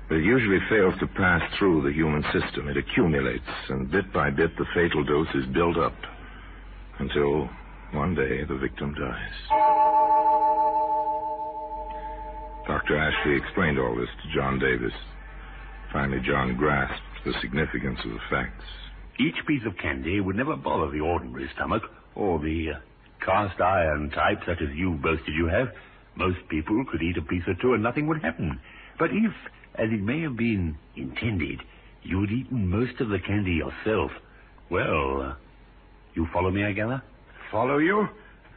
But 0.07 0.17
it 0.17 0.23
usually 0.23 0.59
fails 0.69 0.93
to 0.99 1.07
pass 1.07 1.41
through 1.57 1.81
the 1.81 1.91
human 1.91 2.21
system. 2.31 2.67
It 2.67 2.77
accumulates, 2.77 3.49
and 3.69 3.89
bit 3.89 4.13
by 4.13 4.29
bit 4.29 4.55
the 4.57 4.65
fatal 4.75 5.03
dose 5.03 5.33
is 5.33 5.47
built 5.55 5.75
up 5.75 5.95
until 6.99 7.49
one 7.93 8.13
day 8.13 8.43
the 8.43 8.57
victim 8.57 8.93
dies. 8.93 9.57
Dr. 12.67 12.95
Ashley 12.95 13.37
explained 13.37 13.79
all 13.79 13.95
this 13.95 14.09
to 14.21 14.37
John 14.37 14.59
Davis. 14.59 14.93
Finally, 15.91 16.21
John 16.23 16.55
grasped 16.57 17.25
the 17.25 17.33
significance 17.41 17.97
of 18.05 18.11
the 18.11 18.19
facts. 18.29 18.65
Each 19.19 19.35
piece 19.47 19.63
of 19.65 19.77
candy 19.77 20.19
would 20.21 20.35
never 20.35 20.55
bother 20.55 20.91
the 20.91 20.99
ordinary 20.99 21.49
stomach 21.55 21.83
or 22.15 22.39
the 22.39 22.71
uh, 22.75 22.79
cast 23.25 23.59
iron 23.59 24.11
type 24.11 24.39
such 24.45 24.61
as 24.61 24.75
you 24.75 24.91
boasted 24.93 25.33
you 25.33 25.47
have. 25.47 25.69
Most 26.15 26.37
people 26.49 26.85
could 26.89 27.01
eat 27.01 27.17
a 27.17 27.21
piece 27.21 27.43
or 27.47 27.55
two 27.55 27.73
and 27.73 27.81
nothing 27.81 28.07
would 28.07 28.21
happen. 28.21 28.59
But 28.99 29.09
if, 29.11 29.33
as 29.75 29.89
it 29.91 30.01
may 30.01 30.21
have 30.21 30.37
been 30.37 30.77
intended, 30.95 31.61
you'd 32.03 32.31
eaten 32.31 32.67
most 32.67 32.99
of 32.99 33.09
the 33.09 33.19
candy 33.19 33.53
yourself, 33.53 34.11
well, 34.69 35.21
uh, 35.21 35.35
you 36.13 36.27
follow 36.31 36.51
me, 36.51 36.63
I 36.63 36.73
gather? 36.73 37.01
Follow 37.51 37.77
you? 37.77 38.07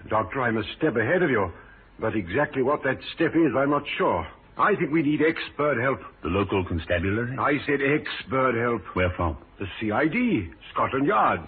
Doctor, 0.08 0.42
I'm 0.42 0.56
a 0.56 0.62
step 0.76 0.96
ahead 0.96 1.22
of 1.22 1.30
you. 1.30 1.52
But 1.98 2.16
exactly 2.16 2.62
what 2.62 2.82
that 2.84 2.98
step 3.14 3.32
is, 3.34 3.52
I'm 3.56 3.70
not 3.70 3.84
sure. 3.98 4.26
I 4.58 4.74
think 4.76 4.92
we 4.92 5.02
need 5.02 5.20
expert 5.22 5.80
help. 5.80 6.00
The 6.22 6.28
local 6.28 6.64
constabulary? 6.64 7.36
I 7.38 7.58
said 7.66 7.80
expert 7.82 8.54
help. 8.60 8.82
Where 8.94 9.10
from? 9.16 9.38
The 9.58 9.66
CID, 9.80 10.52
Scotland 10.72 11.06
Yard. 11.06 11.40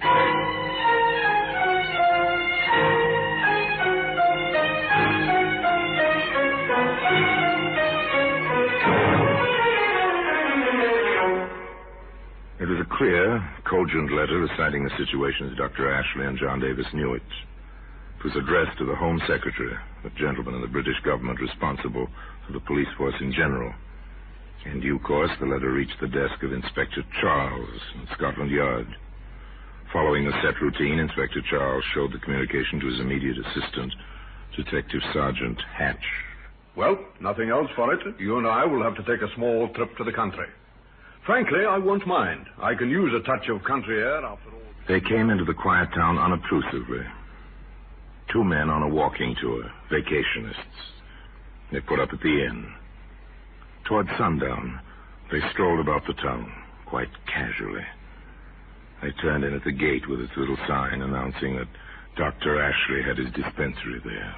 It 12.61 12.68
was 12.68 12.78
a 12.78 12.97
clear, 12.97 13.42
cogent 13.64 14.12
letter 14.12 14.38
reciting 14.38 14.85
the 14.85 14.97
situation 14.97 15.50
as 15.50 15.56
Dr. 15.56 15.90
Ashley 15.92 16.26
and 16.26 16.38
John 16.38 16.61
Davis 16.61 16.87
knew 16.94 17.14
it. 17.14 17.23
It 18.18 18.25
was 18.25 18.37
addressed 18.37 18.78
to 18.78 18.85
the 18.85 18.94
Home 18.94 19.21
Secretary, 19.26 19.75
a 20.04 20.11
gentleman 20.11 20.54
in 20.54 20.61
the 20.61 20.68
British 20.68 20.99
government 21.04 21.40
responsible 21.40 22.06
for 22.46 22.52
the 22.52 22.61
police 22.61 22.88
force 22.96 23.14
in 23.20 23.32
general. 23.32 23.72
In 24.64 24.80
due 24.80 24.99
course, 25.00 25.30
the 25.40 25.46
letter 25.46 25.72
reached 25.72 26.00
the 26.00 26.08
desk 26.08 26.42
of 26.42 26.52
Inspector 26.52 27.02
Charles 27.20 27.80
in 27.94 28.06
Scotland 28.14 28.50
Yard. 28.50 28.87
Following 29.92 30.26
a 30.26 30.32
set 30.42 30.61
routine, 30.61 30.99
Inspector 30.99 31.40
Charles 31.50 31.84
showed 31.94 32.12
the 32.12 32.18
communication 32.18 32.80
to 32.80 32.87
his 32.87 33.00
immediate 33.00 33.37
assistant, 33.38 33.92
Detective 34.56 35.00
Sergeant 35.12 35.58
Hatch. 35.76 36.04
Well, 36.76 36.99
nothing 37.20 37.50
else 37.50 37.68
for 37.76 37.92
it. 37.92 38.00
You 38.18 38.38
and 38.38 38.46
I 38.46 38.64
will 38.64 38.82
have 38.82 38.96
to 38.96 39.02
take 39.02 39.20
a 39.22 39.34
small 39.34 39.68
trip 39.75 39.96
to 39.99 40.04
the 40.04 40.12
country. 40.12 40.46
Frankly, 41.26 41.66
I 41.68 41.78
won't 41.78 42.06
mind. 42.06 42.46
I 42.61 42.75
can 42.75 42.88
use 42.88 43.12
a 43.14 43.26
touch 43.26 43.49
of 43.49 43.62
country 43.64 44.00
air 44.00 44.25
after 44.25 44.50
all. 44.50 44.62
They 44.88 45.00
came 45.00 45.30
into 45.30 45.44
the 45.44 45.54
quiet 45.54 45.90
town 45.94 46.18
unobtrusively. 46.18 47.04
Two 48.32 48.42
men 48.42 48.70
on 48.70 48.82
a 48.82 48.88
walking 48.88 49.37
tour, 49.40 49.70
vacationists. 49.90 50.56
They 51.72 51.80
put 51.80 52.00
up 52.00 52.12
at 52.12 52.20
the 52.20 52.44
inn. 52.44 52.70
Toward 53.84 54.06
sundown, 54.18 54.80
they 55.30 55.40
strolled 55.52 55.80
about 55.80 56.06
the 56.06 56.12
town, 56.14 56.52
quite 56.86 57.08
casually. 57.26 57.84
They 59.02 59.10
turned 59.22 59.42
in 59.42 59.54
at 59.54 59.64
the 59.64 59.72
gate 59.72 60.08
with 60.08 60.20
its 60.20 60.32
little 60.36 60.58
sign 60.68 61.02
announcing 61.02 61.56
that 61.56 61.68
Dr. 62.16 62.62
Ashley 62.62 63.02
had 63.02 63.16
his 63.16 63.32
dispensary 63.32 64.00
there. 64.04 64.35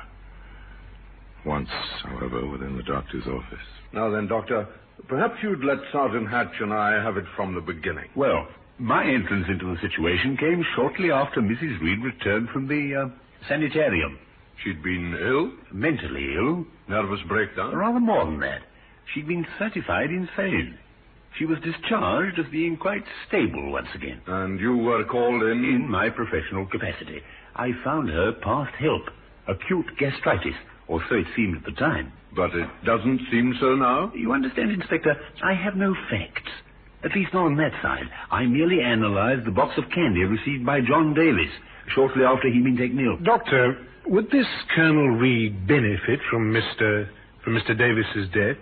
Once, 1.45 1.69
however, 2.05 2.47
within 2.49 2.77
the 2.77 2.83
doctor's 2.85 3.27
office. 3.27 3.67
Now 3.93 4.11
then, 4.11 4.29
Doctor, 4.29 4.67
perhaps 5.09 5.35
you'd 5.43 5.65
let 5.65 5.79
Sergeant 5.93 6.31
Hatch 6.31 6.55
and 6.61 6.73
I 6.73 7.03
have 7.03 7.17
it 7.17 7.27
from 7.37 7.55
the 7.55 7.61
beginning. 7.61 8.09
Well, 8.15 8.49
my 8.79 9.05
entrance 9.05 9.47
into 9.49 9.75
the 9.75 9.81
situation 9.81 10.37
came 10.37 10.65
shortly 10.75 11.11
after 11.11 11.41
Mrs. 11.41 11.81
Reed 11.83 12.03
returned 12.03 12.49
from 12.51 12.69
the 12.69 12.95
uh, 12.95 13.09
sanitarium. 13.49 14.19
She'd 14.63 14.83
been 14.83 15.17
ill, 15.21 15.51
Mentally 15.73 16.35
ill, 16.37 16.65
nervous 16.89 17.21
breakdown. 17.29 17.75
rather 17.75 18.01
more 18.01 18.25
than 18.25 18.41
that. 18.41 18.63
She'd 19.13 19.29
been 19.29 19.47
certified 19.59 20.11
insane. 20.11 20.79
She 21.39 21.45
was 21.47 21.59
discharged 21.61 22.39
as 22.39 22.47
being 22.53 22.77
quite 22.77 23.05
stable 23.29 23.73
once 23.73 23.89
again. 23.95 24.21
And 24.27 24.59
you 24.61 24.77
were 24.77 25.05
called 25.05 25.43
in. 25.43 25.65
In 25.65 25.91
my 25.91 26.09
professional 26.09 26.67
capacity, 26.67 27.21
I 27.57 27.73
found 27.83 28.09
her 28.09 28.33
past 28.33 28.73
help, 28.77 29.03
acute 29.49 29.87
gastritis, 29.99 30.55
or 30.87 31.03
so 31.09 31.17
it 31.17 31.27
seemed 31.35 31.57
at 31.57 31.65
the 31.65 31.73
time. 31.73 32.13
But 32.37 32.55
it 32.55 32.69
doesn't 32.85 33.21
seem 33.31 33.55
so 33.61 33.75
now. 33.75 34.13
You 34.15 34.33
understand, 34.33 34.71
Inspector, 34.71 35.15
I 35.43 35.55
have 35.55 35.75
no 35.77 35.95
facts. 36.11 36.51
At 37.05 37.15
least 37.15 37.35
not 37.35 37.47
on 37.47 37.57
that 37.57 37.73
side. 37.83 38.09
I 38.31 38.45
merely 38.47 38.81
analyzed 38.81 39.45
the 39.45 39.51
box 39.51 39.77
of 39.77 39.85
candy 39.95 40.23
received 40.25 40.65
by 40.65 40.81
John 40.81 41.15
Davis 41.15 41.51
shortly 41.95 42.25
after 42.25 42.49
he'd 42.49 42.65
been 42.65 42.77
taken 42.79 42.99
ill. 42.99 43.19
Doctor, 43.23 43.77
would 44.07 44.31
this 44.31 44.47
Colonel 44.75 45.09
Reed 45.09 45.67
benefit 45.67 46.21
from 46.31 46.53
Mr. 46.53 47.09
from 47.43 47.55
Mr. 47.55 47.77
Davis's 47.77 48.29
death? 48.33 48.57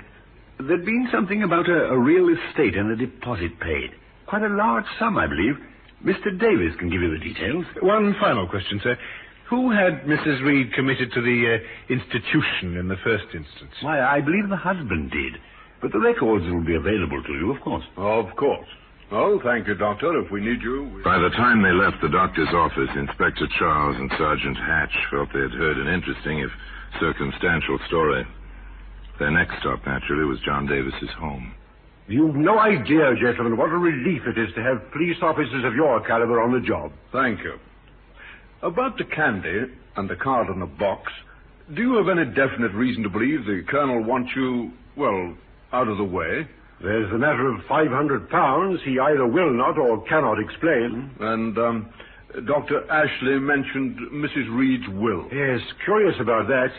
There'd 0.59 0.85
been 0.85 1.09
something 1.13 1.43
about 1.43 1.69
a, 1.69 1.87
a 1.91 1.99
real 1.99 2.29
estate 2.29 2.77
and 2.77 2.91
a 2.91 2.97
deposit 2.97 3.59
paid. 3.61 3.91
Quite 4.27 4.43
a 4.43 4.49
large 4.49 4.85
sum, 4.99 5.19
I 5.19 5.27
believe. 5.27 5.55
Mr. 6.05 6.39
Davis 6.39 6.75
can 6.79 6.91
give 6.91 7.01
you 7.01 7.11
the 7.11 7.25
details. 7.25 7.65
One 7.81 8.15
final 8.21 8.49
question, 8.49 8.81
sir. 8.83 8.97
Who 9.51 9.71
had 9.71 10.03
Mrs. 10.05 10.43
Reed 10.43 10.73
committed 10.73 11.13
to 11.13 11.21
the 11.21 11.59
uh, 11.59 11.93
institution 11.93 12.77
in 12.77 12.89
the 12.89 12.97
first 13.05 13.25
instance? 13.35 13.73
Why, 13.83 14.01
I 14.01 14.21
believe 14.21 14.49
the 14.49 14.57
husband 14.57 15.11
did. 15.11 15.35
But 15.81 15.93
the 15.93 16.01
records 16.01 16.45
will 16.47 16.65
be 16.65 16.75
available 16.75 17.23
to 17.23 17.33
you, 17.33 17.53
of 17.53 17.61
course. 17.61 17.85
Of 17.97 18.35
course. 18.37 18.69
Oh, 19.13 19.39
thank 19.45 19.69
you, 19.69 19.75
Doctor. 19.75 20.19
If 20.25 20.31
we 20.31 20.41
need 20.41 20.63
you. 20.63 20.91
We... 20.97 21.03
By 21.03 21.19
the 21.19 21.29
time 21.37 21.63
they 21.63 21.71
left 21.71 22.01
the 22.01 22.09
doctor's 22.09 22.49
office, 22.55 22.89
Inspector 22.97 23.47
Charles 23.59 23.97
and 23.97 24.11
Sergeant 24.17 24.57
Hatch 24.57 24.97
felt 25.11 25.29
they 25.35 25.41
had 25.41 25.53
heard 25.53 25.77
an 25.77 25.87
interesting, 25.87 26.39
if 26.39 26.51
circumstantial, 26.99 27.79
story. 27.89 28.25
Their 29.19 29.31
next 29.31 29.61
stop, 29.61 29.85
naturally, 29.85 30.25
was 30.25 30.41
John 30.41 30.67
Davis's 30.67 31.11
home. 31.19 31.55
You've 32.09 32.35
no 32.35 32.59
idea, 32.59 33.15
gentlemen, 33.21 33.59
what 33.59 33.69
a 33.69 33.77
relief 33.77 34.23
it 34.27 34.39
is 34.39 34.49
to 34.55 34.63
have 34.63 34.91
police 34.93 35.19
officers 35.21 35.63
of 35.65 35.75
your 35.75 36.01
caliber 36.07 36.41
on 36.41 36.53
the 36.53 36.67
job. 36.67 36.91
Thank 37.13 37.41
you. 37.41 37.59
About 38.63 38.97
the 38.97 39.05
candy 39.05 39.73
and 39.97 40.09
the 40.09 40.17
card 40.17 40.49
in 40.49 40.59
the 40.59 40.67
box, 40.67 41.13
do 41.75 41.83
you 41.83 41.97
have 41.97 42.09
any 42.09 42.25
definite 42.33 42.73
reason 42.73 43.03
to 43.03 43.11
believe 43.11 43.45
the 43.45 43.63
Colonel 43.69 44.03
wants 44.03 44.31
you, 44.35 44.73
well, 44.97 45.37
out 45.73 45.89
of 45.89 45.99
the 45.99 46.05
way? 46.05 46.49
There's 46.83 47.11
the 47.11 47.19
matter 47.19 47.49
of 47.49 47.65
500 47.69 48.29
pounds 48.29 48.81
he 48.85 48.99
either 48.99 49.27
will 49.27 49.53
not 49.53 49.79
or 49.79 50.03
cannot 50.07 50.39
explain. 50.41 51.11
And, 51.21 51.57
um, 51.59 51.89
Dr. 52.47 52.91
Ashley 52.91 53.39
mentioned 53.39 53.99
Mrs. 54.13 54.49
Reed's 54.57 54.89
will. 54.89 55.29
Yes, 55.33 55.61
curious 55.85 56.17
about 56.21 56.49
that. 56.49 56.73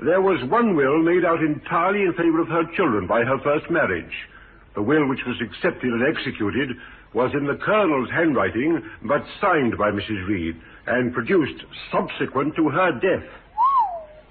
There 0.00 0.20
was 0.20 0.42
one 0.50 0.74
will 0.74 1.02
made 1.02 1.24
out 1.24 1.40
entirely 1.40 2.02
in 2.02 2.14
favor 2.14 2.40
of 2.40 2.48
her 2.48 2.64
children 2.74 3.06
by 3.06 3.22
her 3.22 3.38
first 3.44 3.70
marriage. 3.70 4.12
The 4.74 4.82
will 4.82 5.06
which 5.08 5.24
was 5.26 5.36
accepted 5.40 5.92
and 5.92 6.02
executed 6.02 6.70
was 7.12 7.30
in 7.32 7.46
the 7.46 7.54
Colonel's 7.54 8.10
handwriting, 8.10 8.82
but 9.04 9.22
signed 9.40 9.78
by 9.78 9.90
Mrs. 9.90 10.26
Reed, 10.26 10.56
and 10.86 11.14
produced 11.14 11.62
subsequent 11.92 12.56
to 12.56 12.70
her 12.70 12.90
death. 12.92 13.28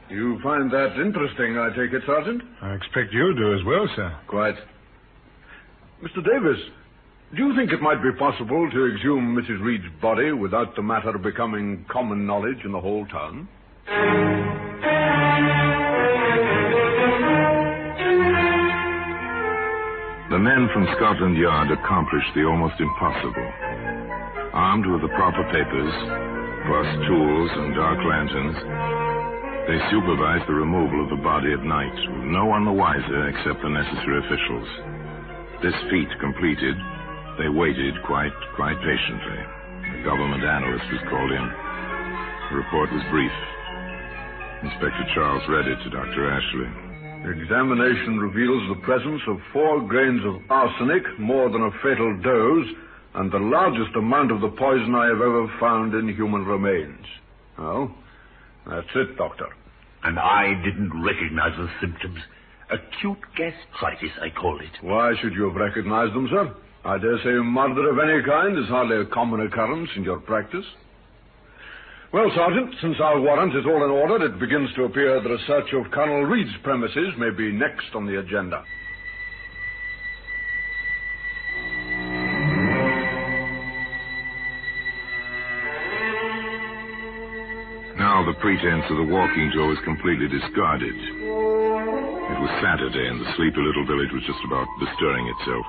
You 0.09 0.37
find 0.43 0.69
that 0.71 0.99
interesting, 0.99 1.57
I 1.57 1.69
take 1.69 1.93
it, 1.93 2.03
Sergeant? 2.05 2.43
I 2.61 2.73
expect 2.73 3.13
you 3.13 3.33
do 3.35 3.53
as 3.53 3.63
well, 3.63 3.87
sir. 3.95 4.13
Quite. 4.27 4.55
Mr. 6.03 6.19
Davis, 6.19 6.59
do 7.33 7.47
you 7.47 7.55
think 7.55 7.71
it 7.71 7.81
might 7.81 8.03
be 8.03 8.11
possible 8.19 8.69
to 8.69 8.91
exhume 8.91 9.39
Mrs. 9.39 9.63
Reed's 9.63 9.87
body 10.01 10.33
without 10.33 10.75
the 10.75 10.81
matter 10.81 11.17
becoming 11.17 11.85
common 11.89 12.27
knowledge 12.27 12.59
in 12.65 12.73
the 12.73 12.81
whole 12.81 13.05
town? 13.07 13.47
The 20.27 20.39
men 20.43 20.67
from 20.73 20.91
Scotland 20.99 21.37
Yard 21.37 21.71
accomplished 21.71 22.35
the 22.35 22.43
almost 22.43 22.75
impossible. 22.81 23.47
Armed 24.51 24.85
with 24.85 25.07
the 25.07 25.13
proper 25.15 25.47
papers, 25.55 25.93
plus 26.67 26.89
tools 27.07 27.49
and 27.63 27.75
dark 27.79 27.99
lanterns, 28.03 28.59
they 29.71 29.79
supervised 29.87 30.51
the 30.51 30.53
removal 30.53 31.01
of 31.05 31.09
the 31.15 31.23
body 31.23 31.53
at 31.53 31.63
night, 31.63 31.95
with 31.95 32.27
no 32.27 32.43
one 32.43 32.65
the 32.65 32.75
wiser 32.75 33.29
except 33.29 33.63
the 33.63 33.69
necessary 33.69 34.19
officials. 34.19 34.92
This 35.63 35.79
feat 35.89 36.11
completed, 36.19 36.75
they 37.39 37.47
waited 37.47 37.95
quite, 38.03 38.35
quite 38.59 38.75
patiently. 38.83 39.41
The 39.95 40.03
government 40.03 40.43
analyst 40.43 40.83
was 40.91 41.07
called 41.07 41.31
in. 41.31 41.45
The 42.51 42.59
report 42.59 42.91
was 42.91 42.99
brief. 43.07 43.31
Inspector 44.67 45.07
Charles 45.15 45.47
read 45.47 45.71
it 45.71 45.79
to 45.83 45.89
Dr. 45.89 46.27
Ashley. 46.27 46.67
Examination 47.31 48.19
reveals 48.19 48.75
the 48.75 48.83
presence 48.83 49.21
of 49.29 49.39
four 49.53 49.79
grains 49.87 50.19
of 50.27 50.43
arsenic, 50.51 51.03
more 51.17 51.49
than 51.49 51.63
a 51.63 51.71
fatal 51.79 52.11
dose, 52.19 52.67
and 53.15 53.31
the 53.31 53.39
largest 53.39 53.95
amount 53.95 54.31
of 54.31 54.41
the 54.41 54.51
poison 54.59 54.93
I 54.93 55.07
have 55.07 55.23
ever 55.23 55.47
found 55.61 55.93
in 55.93 56.13
human 56.13 56.43
remains. 56.43 57.05
Oh, 57.57 57.89
that's 58.67 58.91
it, 58.95 59.15
Doctor. 59.15 59.47
And 60.03 60.19
I 60.19 60.59
didn't 60.59 60.91
recognize 60.91 61.55
the 61.55 61.69
symptoms. 61.79 62.19
Acute 62.73 63.21
gastritis, 63.37 64.17
I 64.19 64.29
call 64.31 64.59
it. 64.59 64.73
Why 64.81 65.13
should 65.21 65.33
you 65.33 65.45
have 65.45 65.55
recognized 65.55 66.15
them, 66.15 66.27
sir? 66.31 66.55
I 66.83 66.97
dare 66.97 67.19
say 67.23 67.29
murder 67.29 67.91
of 67.91 67.99
any 67.99 68.25
kind 68.25 68.57
is 68.57 68.67
hardly 68.67 68.97
a 68.97 69.05
common 69.05 69.41
occurrence 69.41 69.89
in 69.95 70.03
your 70.03 70.19
practice. 70.19 70.65
Well, 72.11 72.31
Sergeant, 72.35 72.73
since 72.81 72.95
our 72.99 73.21
warrant 73.21 73.55
is 73.55 73.65
all 73.65 73.83
in 73.85 73.91
order, 73.91 74.25
it 74.25 74.39
begins 74.39 74.73
to 74.75 74.85
appear 74.85 75.21
that 75.21 75.31
a 75.31 75.37
search 75.45 75.71
of 75.73 75.91
Colonel 75.91 76.23
Reed's 76.23 76.55
premises 76.63 77.13
may 77.19 77.29
be 77.29 77.51
next 77.51 77.93
on 77.93 78.07
the 78.07 78.19
agenda. 78.19 78.63
Now 87.97 88.25
the 88.25 88.33
pretense 88.41 88.85
of 88.89 88.97
the 88.97 89.13
walking 89.13 89.51
tour 89.53 89.73
is 89.73 89.79
completely 89.85 90.27
discarded. 90.27 91.22
It 92.33 92.41
was 92.41 92.49
Saturday, 92.65 93.05
and 93.13 93.21
the 93.21 93.29
sleepy 93.37 93.61
little 93.61 93.85
village 93.85 94.09
was 94.09 94.25
just 94.25 94.41
about 94.49 94.65
bestirring 94.81 95.29
itself. 95.29 95.65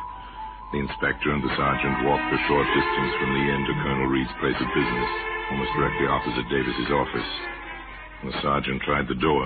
The 0.72 0.80
inspector 0.80 1.28
and 1.28 1.44
the 1.44 1.52
sergeant 1.60 2.08
walked 2.08 2.24
a 2.32 2.40
short 2.48 2.64
distance 2.72 3.12
from 3.20 3.36
the 3.36 3.44
inn 3.52 3.62
to 3.68 3.74
Colonel 3.84 4.08
Reed's 4.08 4.32
place 4.40 4.56
of 4.56 4.72
business, 4.72 5.10
almost 5.52 5.76
directly 5.76 6.08
opposite 6.08 6.48
Davis's 6.48 6.88
office. 6.88 7.30
The 8.24 8.32
sergeant 8.40 8.80
tried 8.80 9.08
the 9.12 9.20
door. 9.20 9.44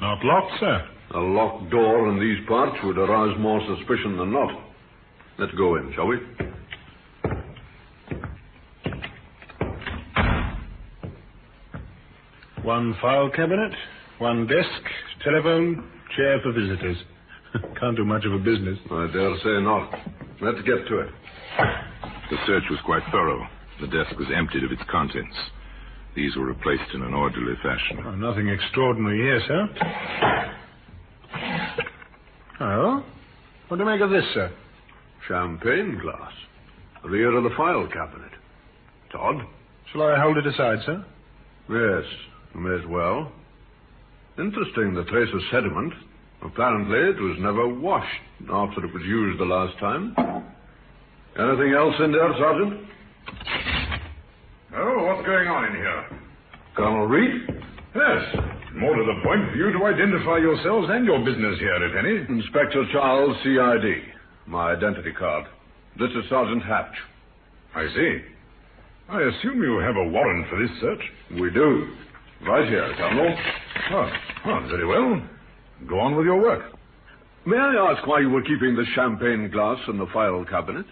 Not 0.00 0.24
locked, 0.24 0.52
sir. 0.60 0.88
A 1.12 1.20
locked 1.20 1.68
door 1.68 2.08
in 2.08 2.16
these 2.18 2.40
parts 2.48 2.76
would 2.84 2.96
arouse 2.96 3.36
more 3.38 3.60
suspicion 3.68 4.16
than 4.16 4.32
not. 4.32 4.64
Let's 5.38 5.52
go 5.60 5.76
in, 5.76 5.92
shall 5.92 6.06
we? 6.06 6.16
One 12.72 12.96
file 13.02 13.28
cabinet, 13.28 13.70
one 14.16 14.46
desk, 14.46 14.82
telephone, 15.22 15.90
chair 16.16 16.40
for 16.42 16.52
visitors. 16.52 16.96
Can't 17.78 17.94
do 17.94 18.02
much 18.02 18.24
of 18.24 18.32
a 18.32 18.38
business. 18.38 18.78
I 18.90 19.08
dare 19.12 19.36
say 19.44 19.60
not. 19.60 19.92
Let's 20.40 20.56
get 20.64 20.88
to 20.88 21.00
it. 21.00 21.10
The 22.30 22.36
search 22.46 22.62
was 22.70 22.78
quite 22.86 23.02
thorough. 23.10 23.46
The 23.78 23.88
desk 23.88 24.18
was 24.18 24.26
emptied 24.34 24.64
of 24.64 24.72
its 24.72 24.80
contents. 24.90 25.36
These 26.16 26.34
were 26.34 26.46
replaced 26.46 26.94
in 26.94 27.02
an 27.02 27.12
orderly 27.12 27.56
fashion. 27.62 28.04
Oh, 28.06 28.14
nothing 28.14 28.48
extraordinary 28.48 29.18
here, 29.18 29.40
sir. 29.46 29.68
Oh? 32.58 33.04
What 33.68 33.76
do 33.76 33.82
you 33.82 33.90
make 33.90 34.00
of 34.00 34.08
this, 34.08 34.24
sir? 34.32 34.50
Champagne 35.28 35.98
glass. 36.00 36.32
Rear 37.04 37.36
of 37.36 37.44
the 37.44 37.54
file 37.54 37.86
cabinet. 37.88 38.32
Todd? 39.12 39.46
Shall 39.92 40.04
I 40.04 40.18
hold 40.18 40.38
it 40.38 40.46
aside, 40.46 40.78
sir? 40.86 41.04
Yes, 41.68 42.04
you 42.54 42.60
may 42.60 42.74
as 42.82 42.86
well. 42.88 43.32
Interesting, 44.38 44.94
the 44.94 45.04
trace 45.04 45.28
of 45.32 45.40
sediment. 45.50 45.92
Apparently, 46.42 46.98
it 46.98 47.20
was 47.20 47.36
never 47.40 47.68
washed 47.68 48.22
after 48.50 48.84
it 48.84 48.92
was 48.92 49.02
used 49.04 49.38
the 49.38 49.44
last 49.44 49.78
time. 49.78 50.14
Anything 51.38 51.72
else 51.72 51.94
in 52.00 52.12
there, 52.12 52.32
Sergeant? 52.38 52.88
Oh, 54.74 55.04
what's 55.04 55.26
going 55.26 55.48
on 55.48 55.64
in 55.66 55.76
here? 55.76 56.20
Colonel 56.74 57.06
Reed? 57.06 57.62
Yes. 57.94 58.22
More 58.74 58.96
to 58.96 59.04
the 59.04 59.20
point 59.22 59.50
for 59.50 59.56
you 59.56 59.72
to 59.72 59.84
identify 59.84 60.38
yourselves 60.38 60.88
and 60.90 61.04
your 61.04 61.18
business 61.20 61.58
here, 61.60 61.76
if 61.84 61.94
any. 61.94 62.24
Inspector 62.40 62.84
Charles, 62.92 63.36
CID. 63.44 64.02
My 64.46 64.72
identity 64.72 65.12
card. 65.12 65.44
This 65.98 66.10
is 66.10 66.24
Sergeant 66.30 66.62
Hatch. 66.64 66.94
I 67.74 67.86
see. 67.94 68.18
I 69.10 69.20
assume 69.22 69.62
you 69.62 69.78
have 69.78 69.96
a 69.96 70.08
warrant 70.08 70.48
for 70.48 70.58
this 70.58 70.70
search. 70.80 71.02
We 71.38 71.50
do. 71.50 71.94
Right 72.46 72.68
here, 72.68 72.92
Colonel. 72.96 73.36
Oh, 73.92 74.10
oh, 74.46 74.66
very 74.68 74.86
well. 74.86 75.22
Go 75.88 76.00
on 76.00 76.16
with 76.16 76.26
your 76.26 76.40
work. 76.40 76.72
May 77.46 77.56
I 77.56 77.92
ask 77.92 78.04
why 78.06 78.20
you 78.20 78.30
were 78.30 78.42
keeping 78.42 78.74
the 78.74 78.84
champagne 78.96 79.48
glass 79.50 79.78
in 79.86 79.96
the 79.96 80.06
file 80.12 80.44
cabinet? 80.44 80.86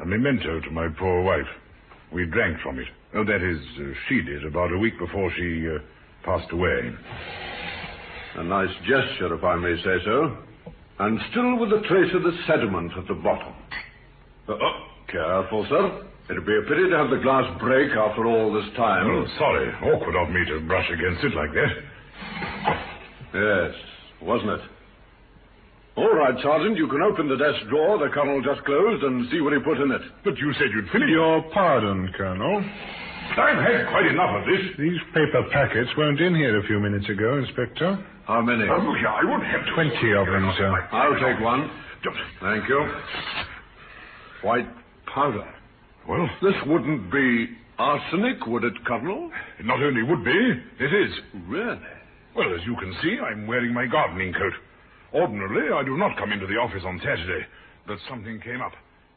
A 0.00 0.06
memento 0.06 0.60
to 0.60 0.70
my 0.70 0.88
poor 0.96 1.22
wife. 1.22 1.46
We 2.12 2.26
drank 2.26 2.60
from 2.60 2.78
it. 2.78 2.86
Oh, 3.14 3.24
that 3.24 3.42
is, 3.42 3.58
uh, 3.80 3.94
she 4.08 4.22
did 4.22 4.44
about 4.44 4.72
a 4.72 4.78
week 4.78 4.96
before 4.98 5.32
she 5.36 5.66
uh, 5.68 5.78
passed 6.24 6.52
away. 6.52 6.92
A 8.36 8.44
nice 8.44 8.74
gesture, 8.82 9.34
if 9.34 9.42
I 9.42 9.56
may 9.56 9.76
say 9.82 9.96
so. 10.04 10.36
And 11.00 11.18
still 11.30 11.58
with 11.58 11.72
a 11.72 11.82
trace 11.88 12.14
of 12.14 12.22
the 12.22 12.36
sediment 12.46 12.92
at 12.96 13.08
the 13.08 13.14
bottom. 13.14 13.54
Uh, 14.48 14.52
oh, 14.52 14.86
careful, 15.08 15.66
sir. 15.68 16.06
It'd 16.28 16.44
be 16.46 16.56
a 16.58 16.62
pity 16.66 16.90
to 16.90 16.96
have 16.98 17.10
the 17.10 17.22
glass 17.22 17.46
break 17.60 17.92
after 17.92 18.26
all 18.26 18.52
this 18.52 18.66
time. 18.76 19.06
Oh, 19.06 19.26
sorry. 19.38 19.70
Awkward 19.94 20.16
of 20.16 20.28
me 20.30 20.42
to 20.50 20.60
brush 20.66 20.90
against 20.90 21.22
it 21.22 21.34
like 21.34 21.52
that. 21.54 21.72
Yes, 23.34 23.74
wasn't 24.22 24.50
it? 24.50 24.60
All 25.96 26.12
right, 26.14 26.34
Sergeant, 26.42 26.76
you 26.76 26.88
can 26.88 27.00
open 27.00 27.28
the 27.28 27.36
desk 27.36 27.56
drawer 27.70 27.96
the 27.98 28.12
Colonel 28.12 28.42
just 28.42 28.64
closed 28.66 29.02
and 29.04 29.30
see 29.30 29.40
what 29.40 29.52
he 29.54 29.60
put 29.60 29.78
in 29.80 29.90
it. 29.90 30.02
But 30.24 30.36
you 30.36 30.52
said 30.54 30.68
you'd 30.74 30.90
finish. 30.90 31.08
Your 31.08 31.42
pardon, 31.54 32.12
Colonel. 32.16 32.58
I've 32.58 33.58
had 33.58 33.88
quite 33.88 34.06
enough 34.06 34.36
of 34.36 34.44
this. 34.44 34.76
These 34.78 35.00
paper 35.14 35.42
packets 35.52 35.90
weren't 35.96 36.20
in 36.20 36.34
here 36.34 36.58
a 36.58 36.66
few 36.66 36.80
minutes 36.80 37.08
ago, 37.08 37.38
Inspector. 37.38 38.04
How 38.26 38.42
many? 38.42 38.64
Oh, 38.64 38.94
yeah, 39.00 39.14
I 39.14 39.24
wouldn't 39.24 39.46
have. 39.46 39.62
Twenty 39.74 40.12
of 40.12 40.26
them, 40.26 40.52
sir. 40.58 40.88
I'll 40.92 41.14
take 41.14 41.40
one. 41.42 41.70
Thank 42.40 42.68
you. 42.68 42.86
White 44.42 44.68
powder. 45.12 45.46
Well, 46.08 46.28
This 46.42 46.54
wouldn't 46.66 47.10
be 47.10 47.48
arsenic, 47.78 48.46
would 48.46 48.64
it, 48.64 48.74
Colonel? 48.86 49.30
it 49.58 49.66
not 49.66 49.82
only 49.82 50.02
would 50.02 50.24
be, 50.24 50.62
it 50.80 50.92
is. 50.94 51.12
Really? 51.48 51.78
Well, 52.34 52.54
as 52.54 52.60
you 52.66 52.76
can 52.76 52.94
see, 53.02 53.18
I'm 53.18 53.46
wearing 53.46 53.72
my 53.74 53.86
gardening 53.86 54.32
coat. 54.32 54.52
Ordinarily, 55.14 55.72
I 55.72 55.82
do 55.84 55.96
not 55.96 56.16
come 56.18 56.32
into 56.32 56.46
the 56.46 56.56
office 56.56 56.82
on 56.84 56.98
Saturday, 57.00 57.46
but 57.86 57.98
something 58.08 58.40
came 58.40 58.60
up. 58.60 58.72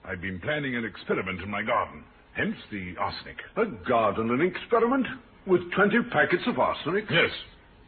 I've 0.06 0.21
been 0.21 0.39
planning 0.39 0.75
an 0.75 0.86
experiment 0.86 1.41
in 1.41 1.49
my 1.49 1.62
garden, 1.62 2.04
hence 2.34 2.56
the 2.71 2.95
arsenic. 2.97 3.38
A 3.58 3.65
garden, 3.88 4.32
an 4.32 4.41
experiment? 4.41 5.06
With 5.45 5.71
20 5.73 6.04
packets 6.12 6.43
of 6.47 6.60
arsenic? 6.60 7.06
Yes. 7.10 7.32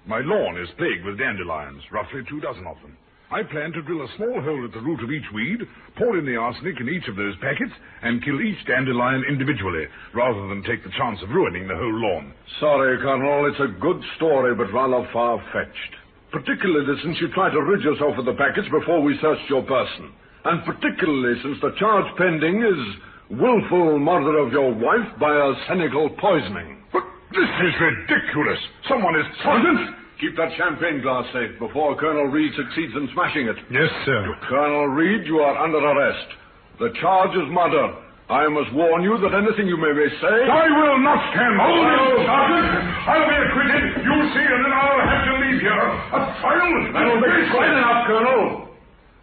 My 0.06 0.20
lawn 0.20 0.58
is 0.58 0.68
plagued 0.78 1.06
with 1.06 1.18
dandelions, 1.18 1.82
roughly 1.92 2.22
two 2.28 2.42
dozen 2.42 2.66
of 2.68 2.76
them. 2.82 2.98
I 3.32 3.44
plan 3.44 3.72
to 3.72 3.82
drill 3.82 4.04
a 4.04 4.16
small 4.18 4.42
hole 4.44 4.66
at 4.66 4.74
the 4.74 4.84
root 4.84 5.02
of 5.02 5.10
each 5.10 5.24
weed, 5.34 5.64
pour 5.96 6.18
in 6.20 6.26
the 6.26 6.36
arsenic 6.36 6.82
in 6.82 6.90
each 6.90 7.08
of 7.08 7.16
those 7.16 7.36
packets, 7.40 7.72
and 8.04 8.24
kill 8.24 8.42
each 8.42 8.60
dandelion 8.68 9.24
individually, 9.24 9.88
rather 10.14 10.50
than 10.50 10.64
take 10.64 10.84
the 10.84 10.92
chance 11.00 11.18
of 11.24 11.30
ruining 11.30 11.66
the 11.66 11.80
whole 11.80 11.96
lawn. 11.96 12.34
Sorry, 12.60 13.00
Colonel. 13.00 13.48
It's 13.48 13.64
a 13.64 13.80
good 13.80 14.04
story, 14.18 14.54
but 14.54 14.74
rather 14.74 15.08
far-fetched. 15.14 15.94
Particularly 16.32 17.00
since 17.04 17.22
you 17.22 17.32
tried 17.32 17.56
to 17.56 17.64
rid 17.64 17.82
yourself 17.84 18.18
of 18.18 18.26
the 18.26 18.36
packets 18.36 18.68
before 18.68 19.02
we 19.02 19.18
searched 19.22 19.50
your 19.50 19.64
person. 19.64 20.12
And 20.44 20.66
particularly 20.66 21.40
since 21.42 21.58
the 21.62 21.72
charge 21.80 22.12
pending 22.18 22.64
is 22.64 23.40
willful 23.40 24.00
murder 24.00 24.40
of 24.40 24.52
your 24.52 24.74
wife 24.76 25.08
by 25.20 25.32
arsenical 25.32 26.10
poisoning. 26.20 26.84
But 26.92 27.04
this 27.32 27.48
is 27.48 27.74
ridiculous. 27.80 28.60
Someone 28.90 29.16
is 29.16 29.26
Sergeant! 29.44 29.96
Keep 30.22 30.38
that 30.38 30.54
champagne 30.54 31.02
glass 31.02 31.26
safe 31.34 31.58
before 31.58 31.98
Colonel 31.98 32.30
Reed 32.30 32.54
succeeds 32.54 32.94
in 32.94 33.10
smashing 33.10 33.50
it. 33.50 33.58
Yes, 33.74 33.90
sir. 34.06 34.38
Colonel 34.46 34.94
Reed, 34.94 35.26
you 35.26 35.42
are 35.42 35.58
under 35.58 35.82
arrest. 35.82 36.30
The 36.78 36.94
charge 37.02 37.34
is 37.34 37.50
murder. 37.50 37.98
I 38.30 38.46
must 38.46 38.70
warn 38.78 39.02
you 39.02 39.18
that 39.18 39.34
anything 39.34 39.66
you 39.66 39.82
may 39.82 39.90
say... 40.22 40.38
I 40.46 40.70
will 40.70 41.02
not 41.02 41.20
stand 41.34 41.58
hold 41.58 41.84
it, 41.90 42.22
Sergeant! 42.22 42.70
I'll 43.10 43.28
be 43.34 43.38
acquitted, 43.50 43.86
you 43.98 44.18
see, 44.30 44.46
and 44.46 44.62
then 44.62 44.74
I'll 44.78 45.02
have 45.10 45.24
to 45.26 45.34
leave 45.42 45.58
here. 45.58 45.90
A 45.90 46.20
trial? 46.38 46.70
That'll 46.94 47.18
be 47.18 47.42
quite 47.50 47.74
enough, 47.74 48.02
Colonel. 48.06 48.46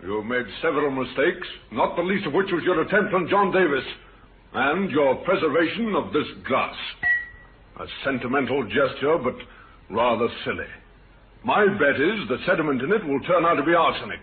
You've 0.03 0.27
made 0.27 0.51
several 0.61 0.91
mistakes, 0.91 1.47
not 1.71 1.95
the 1.95 2.03
least 2.03 2.27
of 2.27 2.35
which 2.35 2.51
was 2.51 2.67
your 2.67 2.83
attempt 2.83 3.15
on 3.15 3.31
John 3.31 3.55
Davis, 3.55 3.87
and 4.53 4.91
your 4.91 5.15
preservation 5.23 5.95
of 5.95 6.13
this 6.13 6.27
glass. 6.43 6.75
A 7.79 7.87
sentimental 8.03 8.67
gesture, 8.67 9.15
but 9.23 9.39
rather 9.95 10.27
silly. 10.45 10.67
My 11.45 11.67
bet 11.67 12.01
is 12.01 12.29
the 12.29 12.39
sediment 12.47 12.83
in 12.83 12.93
it 12.93 13.05
will 13.07 13.21
turn 13.21 13.45
out 13.45 13.55
to 13.55 13.63
be 13.63 13.75
arsenic. 13.75 14.21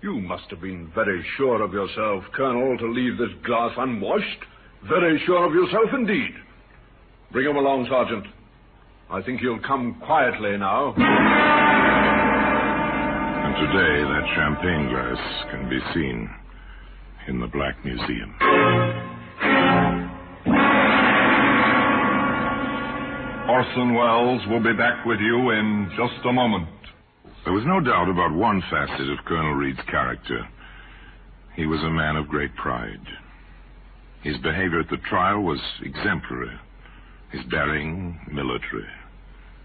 You 0.00 0.20
must 0.20 0.48
have 0.50 0.60
been 0.60 0.92
very 0.94 1.24
sure 1.36 1.62
of 1.62 1.72
yourself, 1.72 2.24
Colonel, 2.36 2.78
to 2.78 2.86
leave 2.86 3.18
this 3.18 3.34
glass 3.44 3.72
unwashed. 3.76 4.44
Very 4.88 5.20
sure 5.26 5.44
of 5.44 5.52
yourself 5.52 5.90
indeed. 5.92 6.34
Bring 7.32 7.50
him 7.50 7.56
along, 7.56 7.86
Sergeant. 7.90 8.26
I 9.10 9.22
think 9.22 9.40
he'll 9.40 9.58
come 9.60 10.00
quietly 10.04 10.56
now. 10.56 10.94
And 13.44 13.56
today, 13.56 14.04
that 14.04 14.26
champagne 14.36 14.88
glass 14.90 15.18
can 15.50 15.68
be 15.68 15.80
seen. 15.94 16.30
in 17.28 17.40
the 17.40 17.46
Black 17.46 17.84
Museum. 17.84 18.34
Orson 23.58 23.92
Welles 23.92 24.46
will 24.46 24.62
be 24.62 24.72
back 24.72 25.04
with 25.04 25.18
you 25.18 25.50
in 25.50 25.90
just 25.96 26.24
a 26.24 26.32
moment. 26.32 26.68
There 27.42 27.52
was 27.52 27.64
no 27.66 27.80
doubt 27.80 28.08
about 28.08 28.32
one 28.32 28.62
facet 28.70 29.10
of 29.10 29.24
Colonel 29.24 29.54
Reed's 29.54 29.80
character. 29.90 30.46
He 31.56 31.66
was 31.66 31.82
a 31.82 31.90
man 31.90 32.14
of 32.14 32.28
great 32.28 32.54
pride. 32.54 33.02
His 34.22 34.36
behavior 34.36 34.78
at 34.78 34.88
the 34.90 35.02
trial 35.08 35.42
was 35.42 35.58
exemplary, 35.82 36.54
his 37.32 37.42
bearing 37.50 38.20
military. 38.30 38.86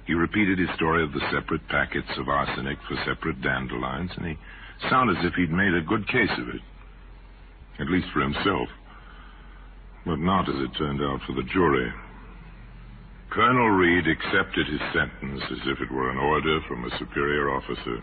He 0.08 0.16
repeated 0.16 0.58
his 0.58 0.74
story 0.76 1.04
of 1.04 1.14
the 1.14 1.30
separate 1.32 1.68
packets 1.68 2.10
of 2.18 2.28
arsenic 2.28 2.80
for 2.88 2.96
separate 3.06 3.44
dandelions, 3.44 4.10
and 4.18 4.26
he 4.26 4.38
sounded 4.90 5.20
as 5.20 5.26
if 5.26 5.36
he'd 5.36 5.52
made 5.52 5.76
a 5.76 5.82
good 5.82 6.08
case 6.08 6.34
of 6.40 6.50
it, 6.50 6.62
at 7.78 7.92
least 7.92 8.08
for 8.12 8.22
himself, 8.22 8.70
but 10.04 10.18
not, 10.18 10.50
as 10.50 10.56
it 10.56 10.76
turned 10.80 11.04
out, 11.04 11.20
for 11.28 11.34
the 11.34 11.48
jury. 11.54 11.94
Colonel 13.34 13.70
Reed 13.70 14.06
accepted 14.08 14.68
his 14.68 14.80
sentence 14.94 15.42
as 15.50 15.58
if 15.66 15.82
it 15.82 15.92
were 15.92 16.12
an 16.12 16.20
order 16.20 16.60
from 16.68 16.86
a 16.86 16.98
superior 17.00 17.50
officer. 17.50 17.98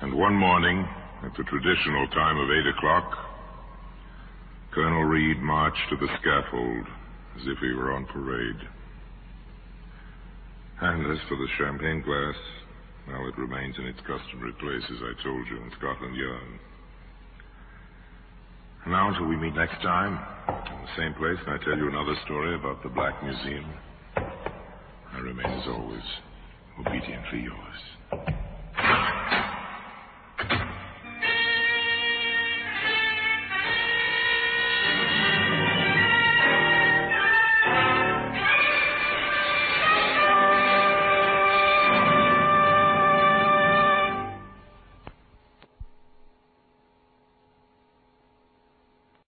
And 0.00 0.14
one 0.14 0.34
morning, 0.34 0.88
at 1.22 1.36
the 1.36 1.44
traditional 1.44 2.08
time 2.08 2.38
of 2.38 2.48
eight 2.48 2.66
o'clock, 2.66 3.28
Colonel 4.72 5.04
Reed 5.04 5.42
marched 5.42 5.84
to 5.90 5.96
the 5.96 6.08
scaffold 6.18 6.86
as 7.36 7.42
if 7.46 7.58
he 7.58 7.74
were 7.74 7.92
on 7.92 8.06
parade. 8.06 8.56
And 10.80 11.12
as 11.12 11.18
for 11.28 11.36
the 11.36 11.48
champagne 11.58 12.00
glass, 12.00 12.36
well, 13.06 13.28
it 13.28 13.36
remains 13.36 13.76
in 13.78 13.84
its 13.84 14.00
customary 14.00 14.52
place, 14.60 14.84
as 14.88 15.02
I 15.02 15.22
told 15.22 15.46
you, 15.46 15.58
in 15.58 15.70
Scotland 15.76 16.16
Yard. 16.16 16.60
Now, 18.88 19.10
until 19.10 19.26
we 19.26 19.36
meet 19.36 19.54
next 19.54 19.82
time, 19.82 20.18
in 20.48 20.80
the 20.80 20.88
same 20.96 21.12
place, 21.12 21.36
and 21.46 21.60
I 21.60 21.62
tell 21.62 21.76
you 21.76 21.90
another 21.90 22.14
story 22.24 22.54
about 22.54 22.82
the 22.82 22.88
Black 22.88 23.22
Museum, 23.22 23.70
I 24.16 25.18
remain, 25.18 25.44
as 25.44 25.68
always, 25.68 26.02
obediently 26.80 27.40
yours. 27.40 28.47